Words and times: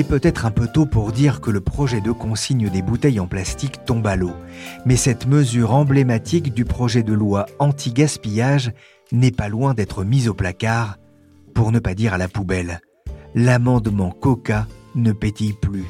Est 0.00 0.04
peut-être 0.04 0.46
un 0.46 0.50
peu 0.50 0.66
tôt 0.66 0.86
pour 0.86 1.12
dire 1.12 1.42
que 1.42 1.50
le 1.50 1.60
projet 1.60 2.00
de 2.00 2.10
consigne 2.10 2.70
des 2.70 2.80
bouteilles 2.80 3.20
en 3.20 3.26
plastique 3.26 3.84
tombe 3.84 4.06
à 4.06 4.16
l'eau, 4.16 4.32
mais 4.86 4.96
cette 4.96 5.26
mesure 5.26 5.74
emblématique 5.74 6.54
du 6.54 6.64
projet 6.64 7.02
de 7.02 7.12
loi 7.12 7.44
anti-gaspillage 7.58 8.72
n'est 9.12 9.30
pas 9.30 9.50
loin 9.50 9.74
d'être 9.74 10.02
mise 10.02 10.26
au 10.26 10.32
placard, 10.32 10.96
pour 11.54 11.70
ne 11.70 11.80
pas 11.80 11.94
dire 11.94 12.14
à 12.14 12.18
la 12.18 12.28
poubelle. 12.28 12.80
L'amendement 13.34 14.10
Coca 14.10 14.66
ne 14.94 15.12
pétille 15.12 15.52
plus. 15.52 15.84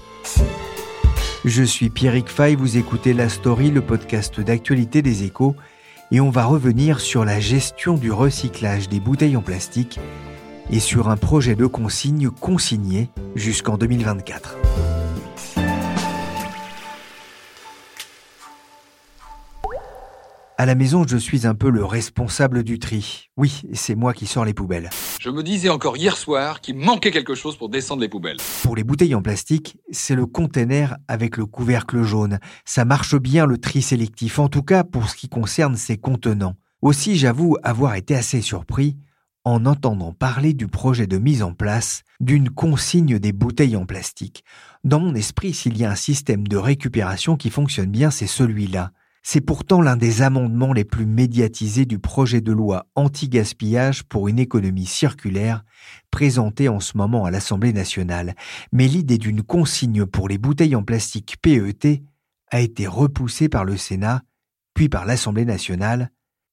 Je 1.44 1.62
suis 1.62 1.88
Pierrick 1.88 2.28
Fay, 2.28 2.56
vous 2.56 2.78
écoutez 2.78 3.12
La 3.12 3.28
Story, 3.28 3.70
le 3.70 3.80
podcast 3.80 4.40
d'actualité 4.40 5.02
des 5.02 5.22
échos, 5.22 5.54
et 6.10 6.20
on 6.20 6.30
va 6.30 6.46
revenir 6.46 6.98
sur 6.98 7.24
la 7.24 7.38
gestion 7.38 7.94
du 7.94 8.10
recyclage 8.10 8.88
des 8.88 8.98
bouteilles 8.98 9.36
en 9.36 9.42
plastique 9.42 10.00
et 10.68 10.80
sur 10.80 11.08
un 11.08 11.16
projet 11.16 11.54
de 11.54 11.66
consigne 11.66 12.28
consigné 12.28 13.08
jusqu'en 13.34 13.76
2024. 13.76 14.56
À 20.60 20.66
la 20.66 20.74
maison, 20.74 21.06
je 21.08 21.16
suis 21.16 21.46
un 21.46 21.54
peu 21.54 21.70
le 21.70 21.86
responsable 21.86 22.62
du 22.64 22.78
tri. 22.78 23.30
Oui, 23.38 23.62
c'est 23.72 23.94
moi 23.94 24.12
qui 24.12 24.26
sors 24.26 24.44
les 24.44 24.52
poubelles. 24.52 24.90
Je 25.18 25.30
me 25.30 25.42
disais 25.42 25.70
encore 25.70 25.96
hier 25.96 26.18
soir 26.18 26.60
qu'il 26.60 26.76
manquait 26.76 27.10
quelque 27.10 27.34
chose 27.34 27.56
pour 27.56 27.70
descendre 27.70 28.02
les 28.02 28.10
poubelles. 28.10 28.36
Pour 28.62 28.76
les 28.76 28.84
bouteilles 28.84 29.14
en 29.14 29.22
plastique, 29.22 29.78
c'est 29.90 30.14
le 30.14 30.26
container 30.26 30.98
avec 31.08 31.38
le 31.38 31.46
couvercle 31.46 32.02
jaune. 32.02 32.40
Ça 32.66 32.84
marche 32.84 33.16
bien 33.16 33.46
le 33.46 33.56
tri 33.56 33.80
sélectif, 33.80 34.38
en 34.38 34.48
tout 34.48 34.62
cas 34.62 34.84
pour 34.84 35.08
ce 35.08 35.16
qui 35.16 35.30
concerne 35.30 35.76
ses 35.76 35.96
contenants. 35.96 36.56
Aussi, 36.82 37.16
j'avoue 37.16 37.56
avoir 37.62 37.94
été 37.94 38.14
assez 38.14 38.42
surpris 38.42 38.98
en 39.44 39.66
entendant 39.66 40.12
parler 40.12 40.54
du 40.54 40.66
projet 40.66 41.06
de 41.06 41.18
mise 41.18 41.42
en 41.42 41.52
place 41.52 42.02
d'une 42.20 42.50
consigne 42.50 43.18
des 43.18 43.32
bouteilles 43.32 43.76
en 43.76 43.86
plastique. 43.86 44.44
Dans 44.84 45.00
mon 45.00 45.14
esprit, 45.14 45.54
s'il 45.54 45.78
y 45.78 45.84
a 45.84 45.90
un 45.90 45.96
système 45.96 46.46
de 46.46 46.56
récupération 46.56 47.36
qui 47.36 47.50
fonctionne 47.50 47.90
bien, 47.90 48.10
c'est 48.10 48.26
celui-là. 48.26 48.92
C'est 49.22 49.42
pourtant 49.42 49.82
l'un 49.82 49.96
des 49.96 50.22
amendements 50.22 50.72
les 50.72 50.84
plus 50.84 51.04
médiatisés 51.04 51.84
du 51.84 51.98
projet 51.98 52.40
de 52.40 52.52
loi 52.52 52.86
anti-gaspillage 52.94 54.04
pour 54.04 54.28
une 54.28 54.38
économie 54.38 54.86
circulaire 54.86 55.64
présenté 56.10 56.68
en 56.68 56.80
ce 56.80 56.96
moment 56.96 57.26
à 57.26 57.30
l'Assemblée 57.30 57.74
nationale. 57.74 58.34
Mais 58.72 58.88
l'idée 58.88 59.18
d'une 59.18 59.42
consigne 59.42 60.06
pour 60.06 60.28
les 60.28 60.38
bouteilles 60.38 60.74
en 60.74 60.82
plastique 60.82 61.36
PET 61.42 62.02
a 62.50 62.60
été 62.60 62.86
repoussée 62.86 63.50
par 63.50 63.64
le 63.64 63.76
Sénat, 63.76 64.22
puis 64.72 64.88
par 64.88 65.04
l'Assemblée 65.04 65.44
nationale, 65.44 66.10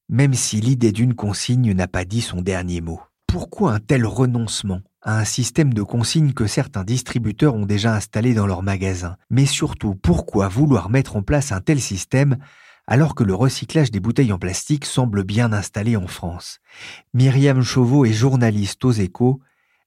même 0.10 0.34
si 0.34 0.62
l'idée 0.62 0.92
d'une 0.92 1.16
consigne 1.16 1.74
n'a 1.74 1.88
pas 1.88 2.06
dit 2.06 2.22
son 2.22 2.42
dernier 2.42 2.82
mot. 2.82 3.02
Pourquoi 3.28 3.74
un 3.74 3.80
tel 3.80 4.06
renoncement 4.06 4.82
à 5.02 5.20
un 5.20 5.26
système 5.26 5.74
de 5.74 5.84
consigne 5.84 6.32
que 6.32 6.48
certains 6.48 6.84
distributeurs 6.84 7.56
ont 7.56 7.66
déjà 7.66 7.94
installé 7.94 8.34
dans 8.34 8.48
leurs 8.48 8.64
magasins? 8.64 9.18
Mais 9.30 9.46
surtout, 9.46 9.96
pourquoi 9.96 10.48
vouloir 10.48 10.90
mettre 10.90 11.18
en 11.18 11.22
place 11.22 11.52
un 11.52 11.60
tel 11.60 11.82
système 11.82 12.38
alors 12.88 13.16
que 13.16 13.26
le 13.26 13.36
recyclage 13.36 13.92
des 13.92 14.00
bouteilles 14.00 14.32
en 14.32 14.40
plastique 14.40 14.86
semble 14.86 15.24
bien 15.24 15.52
installé 15.52 15.98
en 15.98 16.08
France? 16.08 16.60
Myriam 17.14 17.62
Chauveau 17.62 18.06
est 18.06 18.14
journaliste 18.14 18.86
aux 18.86 18.94
échos. 18.94 19.42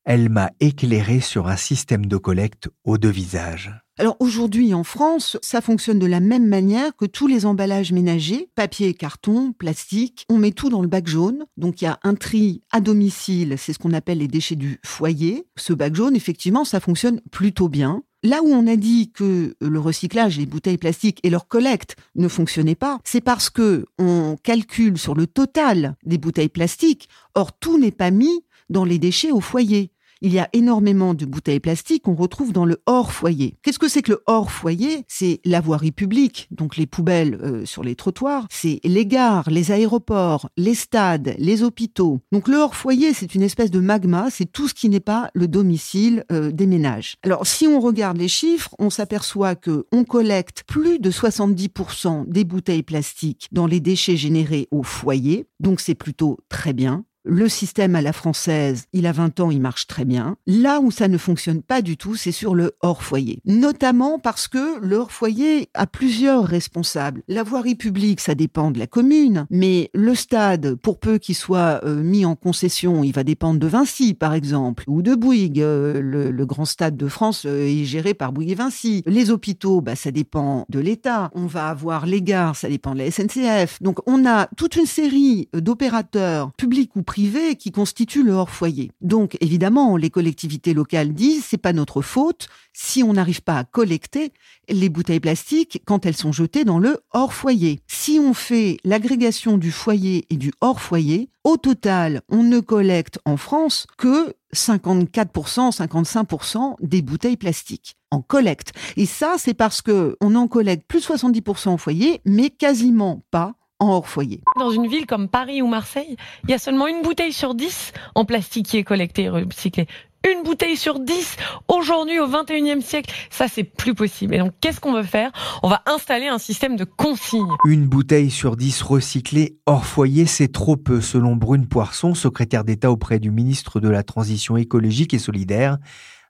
Elle 0.05 0.29
m'a 0.29 0.51
éclairé 0.61 1.21
sur 1.21 1.49
un 1.49 1.57
système 1.57 2.07
de 2.07 2.19
collecte 2.19 2.69
aux 2.85 2.99
deux 2.99 3.11
visages. 3.11 3.73
Alors 4.01 4.17
aujourd'hui 4.19 4.73
en 4.73 4.83
France, 4.83 5.37
ça 5.43 5.61
fonctionne 5.61 5.99
de 5.99 6.07
la 6.07 6.21
même 6.21 6.47
manière 6.47 6.97
que 6.97 7.05
tous 7.05 7.27
les 7.27 7.45
emballages 7.45 7.93
ménagers, 7.93 8.49
papier, 8.55 8.95
carton, 8.95 9.53
plastique. 9.53 10.25
On 10.31 10.39
met 10.39 10.53
tout 10.53 10.71
dans 10.71 10.81
le 10.81 10.89
bac 10.89 11.07
jaune. 11.07 11.45
Donc 11.59 11.83
il 11.83 11.85
y 11.85 11.87
a 11.87 12.01
un 12.03 12.15
tri 12.15 12.63
à 12.73 12.81
domicile, 12.81 13.57
c'est 13.59 13.75
ce 13.75 13.79
qu'on 13.79 13.93
appelle 13.93 14.17
les 14.17 14.27
déchets 14.27 14.57
du 14.57 14.81
foyer. 14.87 15.45
Ce 15.59 15.75
bac 15.75 15.95
jaune, 15.95 16.17
effectivement, 16.17 16.65
ça 16.65 16.81
fonctionne 16.81 17.21
plutôt 17.31 17.69
bien. 17.69 18.03
Là 18.23 18.41
où 18.43 18.49
on 18.49 18.67
a 18.69 18.77
dit 18.77 19.13
que 19.13 19.55
le 19.61 19.79
recyclage 19.79 20.39
des 20.39 20.47
bouteilles 20.47 20.79
plastiques 20.79 21.21
et 21.23 21.29
leur 21.29 21.47
collecte 21.47 21.97
ne 22.15 22.29
fonctionnaient 22.29 22.75
pas, 22.75 23.01
c'est 23.05 23.21
parce 23.21 23.51
que 23.51 23.85
on 23.99 24.39
calcule 24.43 24.97
sur 24.97 25.15
le 25.15 25.27
total 25.27 25.95
des 26.07 26.17
bouteilles 26.17 26.49
plastiques. 26.49 27.11
Or, 27.35 27.53
tout 27.53 27.79
n'est 27.79 27.91
pas 27.91 28.11
mis 28.11 28.47
dans 28.71 28.87
les 28.87 28.99
déchets 28.99 29.31
au 29.31 29.43
foyer 29.43 29.93
il 30.21 30.33
y 30.33 30.39
a 30.39 30.49
énormément 30.53 31.15
de 31.15 31.25
bouteilles 31.25 31.61
plastiques 31.61 32.05
qu'on 32.05 32.15
retrouve 32.15 32.53
dans 32.53 32.65
le 32.65 32.83
hors 32.87 33.13
foyer. 33.13 33.57
Qu'est-ce 33.63 33.79
que 33.79 33.89
c'est 33.89 34.03
que 34.03 34.13
le 34.13 34.23
hors 34.27 34.51
foyer 34.51 35.05
C'est 35.09 35.41
la 35.45 35.61
voirie 35.61 35.93
publique, 35.93 36.49
donc 36.51 36.77
les 36.77 36.87
poubelles 36.87 37.39
euh, 37.43 37.65
sur 37.65 37.83
les 37.83 37.95
trottoirs, 37.95 38.47
c'est 38.51 38.81
les 38.85 39.07
gares, 39.07 39.49
les 39.51 39.73
aéroports, 39.73 40.49
les 40.57 40.75
stades, 40.75 41.35
les 41.39 41.63
hôpitaux. 41.63 42.21
Donc 42.33 42.49
le 42.49 42.57
hors 42.57 42.77
foyer, 42.77 43.15
c'est 43.15 43.35
une 43.35 43.43
espèce 43.43 43.71
de 43.71 43.81
magma, 43.81 44.29
c'est 44.31 44.51
tout 44.51 44.69
ce 44.69 44.75
qui 44.75 44.89
n'est 44.89 45.01
pas 45.01 45.31
le 45.35 45.49
domicile 45.49 46.25
euh, 46.33 46.51
des 46.51 46.67
ménages. 46.67 47.17
Alors 47.23 47.47
si 47.47 47.67
on 47.67 47.81
regarde 47.81 48.17
les 48.17 48.29
chiffres, 48.29 48.75
on 48.79 48.91
s'aperçoit 48.91 49.55
que 49.55 49.87
on 49.93 50.05
collecte 50.05 50.65
plus 50.67 50.99
de 50.99 51.11
70% 51.11 52.29
des 52.29 52.45
bouteilles 52.45 52.83
plastiques 52.83 53.49
dans 53.53 53.67
les 53.67 53.81
déchets 53.81 54.17
générés 54.17 54.69
au 54.71 54.83
foyer, 54.83 55.47
donc 55.61 55.81
c'est 55.81 55.95
plutôt 55.95 56.39
très 56.49 56.73
bien. 56.73 57.05
Le 57.25 57.51
système 57.51 57.97
à 57.97 58.03
la 58.03 58.15
française, 58.15 58.87
il 58.95 59.07
a 59.07 59.13
20 59.13 59.41
ans, 59.41 59.51
il 59.51 59.61
marche 59.61 59.87
très 59.87 60.07
bien. 60.07 60.37
Là 60.47 60.81
où 60.81 60.91
ça 60.91 61.07
ne 61.07 61.19
fonctionne 61.19 61.61
pas 61.61 61.83
du 61.83 61.99
tout, 61.99 62.15
c'est 62.15 62.33
sur 62.33 62.55
le 62.55 62.73
hors-foyer. 62.81 63.43
Notamment 63.45 64.19
parce 64.19 64.49
que 64.49 64.81
le 64.81 64.97
hors-foyer 64.97 65.69
a 65.75 65.87
plusieurs 65.87 66.47
responsables. 66.47 67.23
La 67.29 67.43
voirie 67.43 67.75
publique, 67.75 68.21
ça 68.21 68.35
dépend 68.35 68.71
de 68.71 68.79
la 68.79 68.87
commune, 68.87 69.47
mais 69.51 69.91
le 69.93 70.15
stade, 70.15 70.77
pour 70.77 70.99
peu 70.99 71.19
qu'il 71.19 71.35
soit 71.35 71.85
euh, 71.85 72.03
mis 72.03 72.25
en 72.25 72.37
concession, 72.37 73.05
il 73.05 73.13
va 73.13 73.23
dépendre 73.23 73.61
de 73.61 73.67
Vinci, 73.67 74.15
par 74.15 74.33
exemple, 74.33 74.85
ou 74.87 75.03
de 75.03 75.15
Bouygues. 75.15 75.61
Euh, 75.61 76.01
le, 76.01 76.47
grand 76.47 76.65
stade 76.65 76.97
de 76.97 77.07
France 77.07 77.45
euh, 77.45 77.67
est 77.67 77.85
géré 77.85 78.15
par 78.15 78.33
Bouygues 78.33 78.53
et 78.53 78.55
Vinci. 78.55 79.03
Les 79.05 79.31
hôpitaux, 79.31 79.83
bah, 79.83 79.95
ça 79.95 80.11
dépend 80.11 80.65
de 80.71 80.81
l'État. 80.81 81.31
On 81.35 81.47
va 81.47 81.69
avoir 81.69 82.07
les 82.07 82.23
gares, 82.23 82.57
ça 82.57 82.71
dépend 82.71 82.95
de 82.95 83.01
la 83.01 83.11
SNCF. 83.11 83.83
Donc 83.83 83.99
on 84.07 84.27
a 84.27 84.49
toute 84.57 84.77
une 84.77 84.87
série 84.87 85.51
d'opérateurs 85.53 86.51
publics 86.53 86.97
ou 86.97 87.03
privés 87.11 87.57
qui 87.57 87.73
constituent 87.73 88.23
le 88.23 88.35
hors-foyer. 88.35 88.93
Donc, 89.01 89.37
évidemment, 89.41 89.97
les 89.97 90.11
collectivités 90.11 90.75
locales 90.75 91.13
disent 91.13 91.45
c'est 91.45 91.59
pas 91.59 91.73
notre 91.73 92.03
faute 92.03 92.47
si 92.73 93.03
on 93.03 93.15
n'arrive 93.15 93.43
pas 93.43 93.59
à 93.59 93.65
collecter 93.65 94.33
les 94.69 94.89
bouteilles 94.89 95.19
plastiques 95.19 95.83
quand 95.85 96.07
elles 96.07 96.17
sont 96.17 96.31
jetées 96.31 96.65
dans 96.65 96.79
le 96.79 97.01
hors-foyer. 97.11 97.81
Si 97.89 98.21
on 98.21 98.33
fait 98.33 98.77
l'agrégation 98.85 99.59
du 99.59 99.73
foyer 99.73 100.25
et 100.31 100.37
du 100.37 100.53
hors-foyer, 100.61 101.31
au 101.43 101.57
total, 101.57 102.23
on 102.29 102.45
ne 102.45 102.61
collecte 102.61 103.19
en 103.25 103.37
France 103.37 103.89
que 103.99 104.33
54%, 104.55 105.77
55% 105.77 106.77
des 106.81 107.03
bouteilles 107.03 107.37
plastiques 107.37 107.97
en 108.13 108.23
collecte. 108.23 108.73
Et 108.97 109.07
ça, 109.07 109.35
c'est 109.37 109.55
parce 109.55 109.83
que 109.83 110.17
on 110.21 110.37
en 110.37 110.47
collecte 110.47 110.87
plus 110.87 111.01
de 111.01 111.13
70% 111.13 111.75
au 111.75 111.77
foyer, 111.77 112.21
mais 112.25 112.51
quasiment 112.51 113.25
pas 113.33 113.57
hors 113.81 114.09
foyer. 114.09 114.41
Dans 114.59 114.71
une 114.71 114.87
ville 114.87 115.07
comme 115.07 115.29
Paris 115.29 115.63
ou 115.63 115.67
Marseille, 115.67 116.17
il 116.45 116.51
y 116.51 116.55
a 116.55 116.59
seulement 116.59 116.87
une 116.87 117.03
bouteille 117.03 117.33
sur 117.33 117.55
dix 117.55 117.93
en 118.15 118.25
plastique 118.25 118.67
qui 118.67 118.77
est 118.77 118.85
collectée 118.85 119.25
et 119.25 119.29
recyclée. 119.29 119.87
une 120.31 120.43
bouteille 120.43 120.77
sur 120.77 121.01
dix 121.01 121.37
aujourd'hui 121.69 122.21
au 122.21 122.29
21e 122.29 122.83
siècle. 122.83 123.13
Ça, 123.31 123.49
c'est 123.49 123.65
plus 123.65 123.95
possible. 123.95 124.35
Et 124.35 124.39
donc, 124.39 124.53
qu'est-ce 124.61 124.81
qu'on 124.81 124.93
veut 124.93 125.03
faire? 125.03 125.33
On 125.63 125.69
va 125.69 125.83
installer 125.87 126.29
un 126.29 126.39
système 126.39 126.77
de 126.77 126.85
consigne. 126.85 127.49
Une 127.65 127.87
bouteille 127.87 128.31
sur 128.31 128.57
dix 128.57 128.83
recyclée 128.83 129.57
hors 129.67 129.87
foyer, 129.87 130.27
c'est 130.27 130.53
trop 130.53 130.77
peu, 130.77 131.01
selon 131.01 131.37
Brune 131.37 131.67
Poisson, 131.67 132.15
secrétaire 132.15 132.65
d'État 132.65 132.91
auprès 132.91 133.19
du 133.19 133.31
ministre 133.31 133.81
de 133.81 133.89
la 133.89 134.03
Transition 134.03 134.57
écologique 134.57 135.15
et 135.15 135.19
solidaire. 135.19 135.79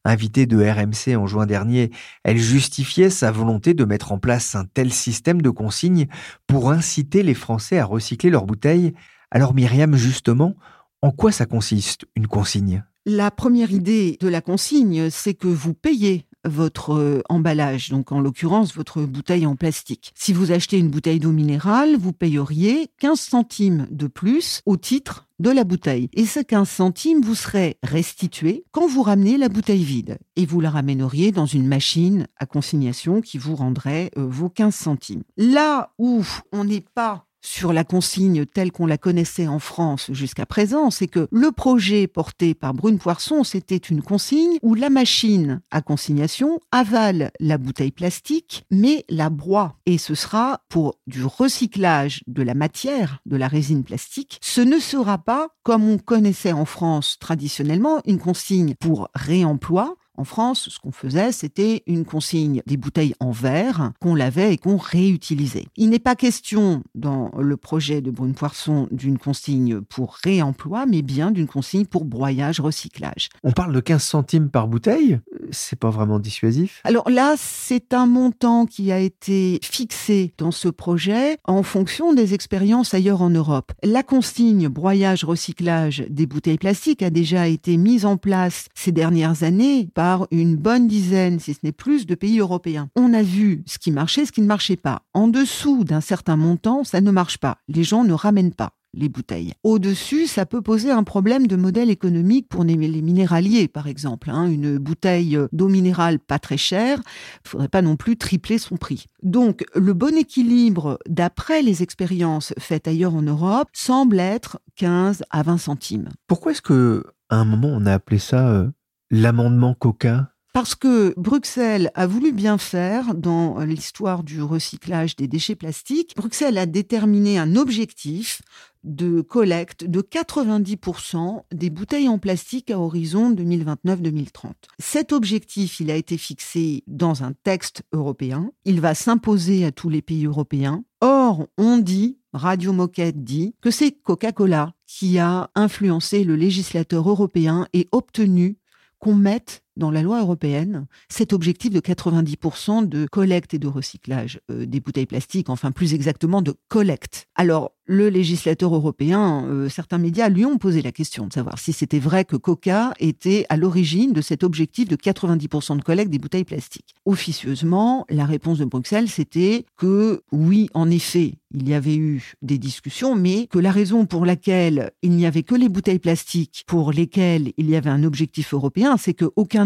Invitée 0.04 0.46
de 0.46 0.56
RMC 0.56 1.14
en 1.16 1.26
juin 1.26 1.44
dernier, 1.44 1.90
elle 2.24 2.38
justifiait 2.38 3.10
sa 3.10 3.30
volonté 3.30 3.74
de 3.74 3.84
mettre 3.84 4.12
en 4.12 4.18
place 4.18 4.54
un 4.54 4.64
tel 4.64 4.92
système 4.92 5.42
de 5.42 5.50
consigne 5.50 6.06
pour 6.46 6.70
inciter 6.70 7.22
les 7.22 7.34
Français 7.34 7.78
à 7.78 7.84
recycler 7.84 8.30
leurs 8.30 8.46
bouteilles. 8.46 8.94
Alors 9.30 9.52
Myriam, 9.52 9.96
justement, 9.96 10.56
en 11.02 11.10
quoi 11.10 11.32
ça 11.32 11.44
consiste, 11.44 12.06
une 12.16 12.26
consigne? 12.26 12.82
La 13.04 13.30
première 13.30 13.72
idée 13.72 14.16
de 14.20 14.28
la 14.28 14.40
consigne, 14.40 15.10
c'est 15.10 15.34
que 15.34 15.48
vous 15.48 15.74
payez 15.74 16.26
votre 16.44 16.94
euh, 16.94 17.22
emballage, 17.28 17.90
donc 17.90 18.12
en 18.12 18.20
l'occurrence 18.20 18.74
votre 18.74 19.02
bouteille 19.02 19.46
en 19.46 19.56
plastique. 19.56 20.12
Si 20.14 20.32
vous 20.32 20.52
achetez 20.52 20.78
une 20.78 20.90
bouteille 20.90 21.20
d'eau 21.20 21.32
minérale, 21.32 21.96
vous 21.96 22.12
payeriez 22.12 22.90
15 22.98 23.20
centimes 23.20 23.86
de 23.90 24.06
plus 24.06 24.62
au 24.66 24.76
titre 24.76 25.26
de 25.38 25.50
la 25.50 25.64
bouteille. 25.64 26.08
Et 26.12 26.26
ces 26.26 26.44
15 26.44 26.68
centimes 26.68 27.22
vous 27.22 27.34
seraient 27.34 27.78
restitués 27.82 28.64
quand 28.72 28.86
vous 28.86 29.02
ramenez 29.02 29.38
la 29.38 29.48
bouteille 29.48 29.84
vide. 29.84 30.18
Et 30.36 30.46
vous 30.46 30.60
la 30.60 30.70
ramèneriez 30.70 31.32
dans 31.32 31.46
une 31.46 31.66
machine 31.66 32.26
à 32.36 32.46
consignation 32.46 33.20
qui 33.20 33.38
vous 33.38 33.56
rendrait 33.56 34.10
euh, 34.16 34.26
vos 34.26 34.50
15 34.50 34.74
centimes. 34.74 35.22
Là 35.36 35.92
où 35.98 36.24
on 36.52 36.64
n'est 36.64 36.84
pas 36.94 37.26
sur 37.42 37.72
la 37.72 37.84
consigne 37.84 38.46
telle 38.46 38.72
qu'on 38.72 38.86
la 38.86 38.98
connaissait 38.98 39.46
en 39.46 39.58
France 39.58 40.10
jusqu'à 40.12 40.46
présent, 40.46 40.90
c'est 40.90 41.06
que 41.06 41.28
le 41.30 41.52
projet 41.52 42.06
porté 42.06 42.54
par 42.54 42.74
Brune 42.74 42.98
Poisson, 42.98 43.44
c'était 43.44 43.76
une 43.76 44.02
consigne 44.02 44.58
où 44.62 44.74
la 44.74 44.90
machine 44.90 45.60
à 45.70 45.82
consignation 45.82 46.60
avale 46.72 47.30
la 47.40 47.58
bouteille 47.58 47.90
plastique, 47.90 48.64
mais 48.70 49.04
la 49.08 49.30
broie. 49.30 49.76
Et 49.86 49.98
ce 49.98 50.14
sera 50.14 50.60
pour 50.68 50.98
du 51.06 51.24
recyclage 51.24 52.22
de 52.26 52.42
la 52.42 52.54
matière, 52.54 53.20
de 53.26 53.36
la 53.36 53.48
résine 53.48 53.84
plastique. 53.84 54.38
Ce 54.42 54.60
ne 54.60 54.78
sera 54.78 55.18
pas, 55.18 55.48
comme 55.62 55.88
on 55.88 55.98
connaissait 55.98 56.52
en 56.52 56.64
France 56.64 57.16
traditionnellement, 57.20 58.00
une 58.06 58.18
consigne 58.18 58.74
pour 58.74 59.08
réemploi, 59.14 59.96
en 60.20 60.24
France, 60.24 60.68
ce 60.68 60.78
qu'on 60.78 60.92
faisait, 60.92 61.32
c'était 61.32 61.82
une 61.86 62.04
consigne 62.04 62.60
des 62.66 62.76
bouteilles 62.76 63.14
en 63.20 63.30
verre 63.30 63.92
qu'on 64.00 64.14
lavait 64.14 64.52
et 64.52 64.58
qu'on 64.58 64.76
réutilisait. 64.76 65.64
Il 65.78 65.88
n'est 65.88 65.98
pas 65.98 66.14
question 66.14 66.82
dans 66.94 67.30
le 67.38 67.56
projet 67.56 68.02
de 68.02 68.10
Brune 68.10 68.34
Poisson 68.34 68.86
d'une 68.90 69.16
consigne 69.16 69.80
pour 69.80 70.18
réemploi, 70.22 70.84
mais 70.84 71.00
bien 71.00 71.30
d'une 71.30 71.46
consigne 71.46 71.86
pour 71.86 72.04
broyage, 72.04 72.60
recyclage. 72.60 73.30
On 73.44 73.52
parle 73.52 73.72
de 73.72 73.80
15 73.80 74.02
centimes 74.02 74.50
par 74.50 74.68
bouteille? 74.68 75.18
C'est 75.50 75.78
pas 75.78 75.90
vraiment 75.90 76.18
dissuasif 76.18 76.80
Alors 76.84 77.08
là, 77.10 77.34
c'est 77.36 77.94
un 77.94 78.06
montant 78.06 78.66
qui 78.66 78.92
a 78.92 78.98
été 78.98 79.58
fixé 79.62 80.32
dans 80.38 80.50
ce 80.50 80.68
projet 80.68 81.38
en 81.44 81.62
fonction 81.62 82.12
des 82.12 82.34
expériences 82.34 82.94
ailleurs 82.94 83.22
en 83.22 83.30
Europe. 83.30 83.72
La 83.82 84.02
consigne 84.02 84.68
broyage, 84.68 85.24
recyclage 85.24 86.04
des 86.08 86.26
bouteilles 86.26 86.58
plastiques 86.58 87.02
a 87.02 87.10
déjà 87.10 87.48
été 87.48 87.76
mise 87.76 88.04
en 88.04 88.16
place 88.16 88.66
ces 88.74 88.92
dernières 88.92 89.42
années 89.42 89.88
par 89.94 90.26
une 90.30 90.56
bonne 90.56 90.86
dizaine, 90.86 91.40
si 91.40 91.54
ce 91.54 91.60
n'est 91.62 91.72
plus, 91.72 92.06
de 92.06 92.14
pays 92.14 92.38
européens. 92.38 92.88
On 92.96 93.12
a 93.14 93.22
vu 93.22 93.62
ce 93.66 93.78
qui 93.78 93.90
marchait, 93.90 94.26
ce 94.26 94.32
qui 94.32 94.42
ne 94.42 94.46
marchait 94.46 94.76
pas. 94.76 95.02
En 95.14 95.28
dessous 95.28 95.84
d'un 95.84 96.00
certain 96.00 96.36
montant, 96.36 96.84
ça 96.84 97.00
ne 97.00 97.10
marche 97.10 97.38
pas. 97.38 97.58
Les 97.68 97.84
gens 97.84 98.04
ne 98.04 98.12
ramènent 98.12 98.54
pas 98.54 98.72
les 98.94 99.08
bouteilles. 99.08 99.52
Au-dessus, 99.62 100.26
ça 100.26 100.46
peut 100.46 100.62
poser 100.62 100.90
un 100.90 101.04
problème 101.04 101.46
de 101.46 101.56
modèle 101.56 101.90
économique 101.90 102.48
pour 102.48 102.64
les 102.64 102.76
minéraliers, 102.76 103.68
par 103.68 103.86
exemple. 103.86 104.30
Hein. 104.30 104.46
Une 104.48 104.78
bouteille 104.78 105.38
d'eau 105.52 105.68
minérale 105.68 106.18
pas 106.18 106.38
très 106.38 106.56
chère, 106.56 107.00
il 107.44 107.48
faudrait 107.48 107.68
pas 107.68 107.82
non 107.82 107.96
plus 107.96 108.16
tripler 108.16 108.58
son 108.58 108.76
prix. 108.76 109.06
Donc, 109.22 109.64
le 109.74 109.92
bon 109.92 110.16
équilibre, 110.16 110.98
d'après 111.08 111.62
les 111.62 111.82
expériences 111.82 112.52
faites 112.58 112.88
ailleurs 112.88 113.14
en 113.14 113.22
Europe, 113.22 113.68
semble 113.72 114.18
être 114.18 114.60
15 114.76 115.22
à 115.30 115.42
20 115.42 115.58
centimes. 115.58 116.08
Pourquoi 116.26 116.52
est-ce 116.52 116.62
que 116.62 117.04
à 117.28 117.36
un 117.36 117.44
moment 117.44 117.68
on 117.68 117.86
a 117.86 117.92
appelé 117.92 118.18
ça 118.18 118.48
euh, 118.50 118.68
l'amendement 119.10 119.74
Coca 119.74 120.32
parce 120.52 120.74
que 120.74 121.14
Bruxelles 121.16 121.90
a 121.94 122.06
voulu 122.06 122.32
bien 122.32 122.58
faire 122.58 123.14
dans 123.14 123.58
l'histoire 123.60 124.24
du 124.24 124.42
recyclage 124.42 125.16
des 125.16 125.28
déchets 125.28 125.54
plastiques. 125.54 126.14
Bruxelles 126.16 126.58
a 126.58 126.66
déterminé 126.66 127.38
un 127.38 127.56
objectif 127.56 128.42
de 128.82 129.20
collecte 129.20 129.84
de 129.84 130.00
90% 130.00 131.42
des 131.52 131.70
bouteilles 131.70 132.08
en 132.08 132.18
plastique 132.18 132.70
à 132.70 132.78
horizon 132.78 133.32
2029-2030. 133.32 134.52
Cet 134.78 135.12
objectif, 135.12 135.80
il 135.80 135.90
a 135.90 135.96
été 135.96 136.16
fixé 136.16 136.82
dans 136.86 137.22
un 137.22 137.32
texte 137.44 137.82
européen. 137.92 138.50
Il 138.64 138.80
va 138.80 138.94
s'imposer 138.94 139.64
à 139.64 139.72
tous 139.72 139.90
les 139.90 140.02
pays 140.02 140.26
européens. 140.26 140.82
Or, 141.00 141.46
on 141.58 141.78
dit, 141.78 142.18
Radio 142.32 142.72
Moquette 142.72 143.22
dit, 143.22 143.54
que 143.60 143.70
c'est 143.70 143.92
Coca-Cola 143.92 144.74
qui 144.86 145.18
a 145.18 145.50
influencé 145.54 146.24
le 146.24 146.36
législateur 146.36 147.08
européen 147.08 147.66
et 147.72 147.88
obtenu 147.92 148.56
qu'on 148.98 149.14
mette 149.14 149.62
dans 149.80 149.90
la 149.90 150.02
loi 150.02 150.20
européenne 150.20 150.86
cet 151.08 151.32
objectif 151.32 151.72
de 151.72 151.80
90% 151.80 152.88
de 152.88 153.06
collecte 153.06 153.54
et 153.54 153.58
de 153.58 153.66
recyclage 153.66 154.40
euh, 154.50 154.66
des 154.66 154.78
bouteilles 154.78 155.06
plastiques, 155.06 155.50
enfin 155.50 155.72
plus 155.72 155.94
exactement 155.94 156.42
de 156.42 156.54
collecte. 156.68 157.26
Alors, 157.34 157.72
le 157.86 158.08
législateur 158.08 158.72
européen, 158.72 159.44
euh, 159.48 159.68
certains 159.68 159.98
médias 159.98 160.28
lui 160.28 160.44
ont 160.44 160.58
posé 160.58 160.80
la 160.80 160.92
question 160.92 161.26
de 161.26 161.32
savoir 161.32 161.58
si 161.58 161.72
c'était 161.72 161.98
vrai 161.98 162.24
que 162.24 162.36
Coca 162.36 162.94
était 163.00 163.46
à 163.48 163.56
l'origine 163.56 164.12
de 164.12 164.20
cet 164.20 164.44
objectif 164.44 164.86
de 164.86 164.94
90% 164.94 165.78
de 165.78 165.82
collecte 165.82 166.12
des 166.12 166.20
bouteilles 166.20 166.44
plastiques. 166.44 166.94
Officieusement, 167.04 168.06
la 168.08 168.26
réponse 168.26 168.58
de 168.58 168.64
Bruxelles, 168.64 169.08
c'était 169.08 169.64
que 169.76 170.22
oui, 170.30 170.70
en 170.72 170.88
effet, 170.88 171.34
il 171.52 171.68
y 171.68 171.74
avait 171.74 171.96
eu 171.96 172.34
des 172.42 172.58
discussions, 172.58 173.16
mais 173.16 173.48
que 173.48 173.58
la 173.58 173.72
raison 173.72 174.06
pour 174.06 174.24
laquelle 174.24 174.92
il 175.02 175.10
n'y 175.10 175.26
avait 175.26 175.42
que 175.42 175.56
les 175.56 175.68
bouteilles 175.68 175.98
plastiques 175.98 176.62
pour 176.68 176.92
lesquelles 176.92 177.52
il 177.56 177.68
y 177.68 177.74
avait 177.74 177.90
un 177.90 178.04
objectif 178.04 178.54
européen, 178.54 178.96
c'est 178.98 179.14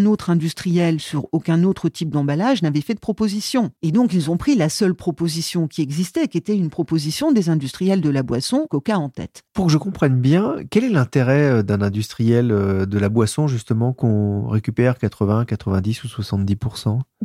autre 0.07 0.31
industriel 0.31 1.01
sur 1.01 1.29
aucun 1.33 1.65
autre 1.65 1.89
type 1.89 2.11
d'emballage 2.11 2.63
n'avait 2.63 2.81
fait 2.81 2.95
de 2.95 3.01
proposition. 3.01 3.71
Et 3.83 3.93
donc 3.93 4.13
ils 4.13 4.31
ont 4.31 4.37
pris 4.37 4.55
la 4.55 4.69
seule 4.69 4.95
proposition 4.95 5.69
qui 5.69 5.83
existait, 5.83 6.29
qui 6.29 6.39
était 6.39 6.57
une 6.57 6.71
proposition 6.71 7.33
des 7.33 7.49
industriels 7.49 8.01
de 8.01 8.11
la 8.11 8.23
boisson, 8.23 8.67
Coca 8.69 8.99
en 8.99 9.09
tête. 9.09 9.43
Pour 9.53 9.67
que 9.67 9.73
je 9.73 9.79
comprenne 9.79 10.21
bien, 10.21 10.57
quel 10.71 10.85
est 10.85 10.91
l'intérêt 10.91 11.51
euh, 11.51 11.63
d'un 11.63 11.83
industriel 11.83 12.51
euh, 12.51 12.87
de 12.87 12.99
la 12.99 13.09
boisson 13.09 13.47
justement 13.47 13.93
qu'on 13.93 14.49
récupère 14.49 14.99
80, 14.99 15.45
90 15.45 16.05
ou 16.05 16.09
70 16.09 16.57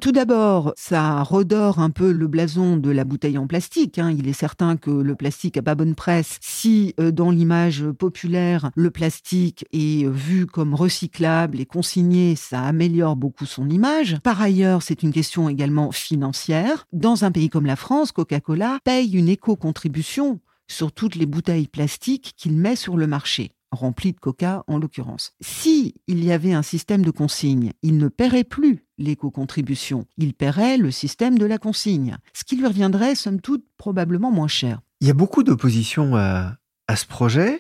Tout 0.01 0.11
d'abord, 0.11 0.73
ça 0.77 1.23
redore 1.23 1.79
un 1.79 1.89
peu 1.89 2.11
le 2.11 2.27
blason 2.27 2.77
de 2.77 2.89
la 2.89 3.03
bouteille 3.03 3.37
en 3.37 3.47
plastique. 3.47 3.97
Hein. 3.97 4.15
Il 4.17 4.27
est 4.27 4.33
certain 4.33 4.77
que 4.77 4.91
le 4.91 5.15
plastique 5.15 5.57
a 5.57 5.61
pas 5.61 5.75
bonne 5.75 5.95
presse 5.95 6.37
si 6.41 6.93
euh, 6.99 7.11
dans 7.11 7.31
l'image 7.31 7.83
populaire, 7.97 8.71
le 8.75 8.91
plastique 8.91 9.65
est 9.73 10.07
vu 10.07 10.45
comme 10.45 10.73
recyclable 10.73 11.59
et 11.59 11.65
consigné, 11.65 12.35
ça 12.35 12.61
améliore 12.61 13.15
beaucoup 13.15 13.45
son 13.45 13.67
image. 13.69 14.17
Par 14.23 14.41
ailleurs, 14.41 14.83
c'est 14.83 15.03
une 15.03 15.11
question 15.11 15.49
également 15.49 15.91
financière. 15.91 16.85
Dans 16.93 17.25
un 17.25 17.31
pays 17.31 17.49
comme 17.49 17.65
la 17.65 17.75
France, 17.75 18.11
Coca-Cola 18.11 18.79
paye 18.83 19.17
une 19.17 19.27
éco-contribution 19.27 20.39
sur 20.67 20.91
toutes 20.91 21.15
les 21.15 21.25
bouteilles 21.25 21.67
plastiques 21.67 22.35
qu'il 22.37 22.55
met 22.55 22.75
sur 22.75 22.95
le 22.95 23.07
marché 23.07 23.51
remplies 23.71 24.13
de 24.13 24.19
coca 24.19 24.63
en 24.67 24.79
l'occurrence. 24.79 25.33
Si 25.41 25.95
il 26.07 26.23
y 26.23 26.31
avait 26.31 26.53
un 26.53 26.63
système 26.63 27.03
de 27.03 27.11
consigne, 27.11 27.71
il 27.81 27.97
ne 27.97 28.07
paierait 28.07 28.43
plus 28.43 28.85
l'éco-contribution, 28.99 30.05
il 30.17 30.33
paierait 30.35 30.77
le 30.77 30.91
système 30.91 31.39
de 31.39 31.45
la 31.45 31.57
consigne, 31.57 32.17
ce 32.33 32.43
qui 32.43 32.55
lui 32.55 32.67
reviendrait 32.67 33.15
somme 33.15 33.41
toute 33.41 33.65
probablement 33.77 34.31
moins 34.31 34.47
cher. 34.47 34.81
Il 35.01 35.07
y 35.07 35.11
a 35.11 35.15
beaucoup 35.15 35.43
d'opposition 35.43 36.15
à, 36.15 36.57
à 36.87 36.95
ce 36.95 37.07
projet. 37.07 37.59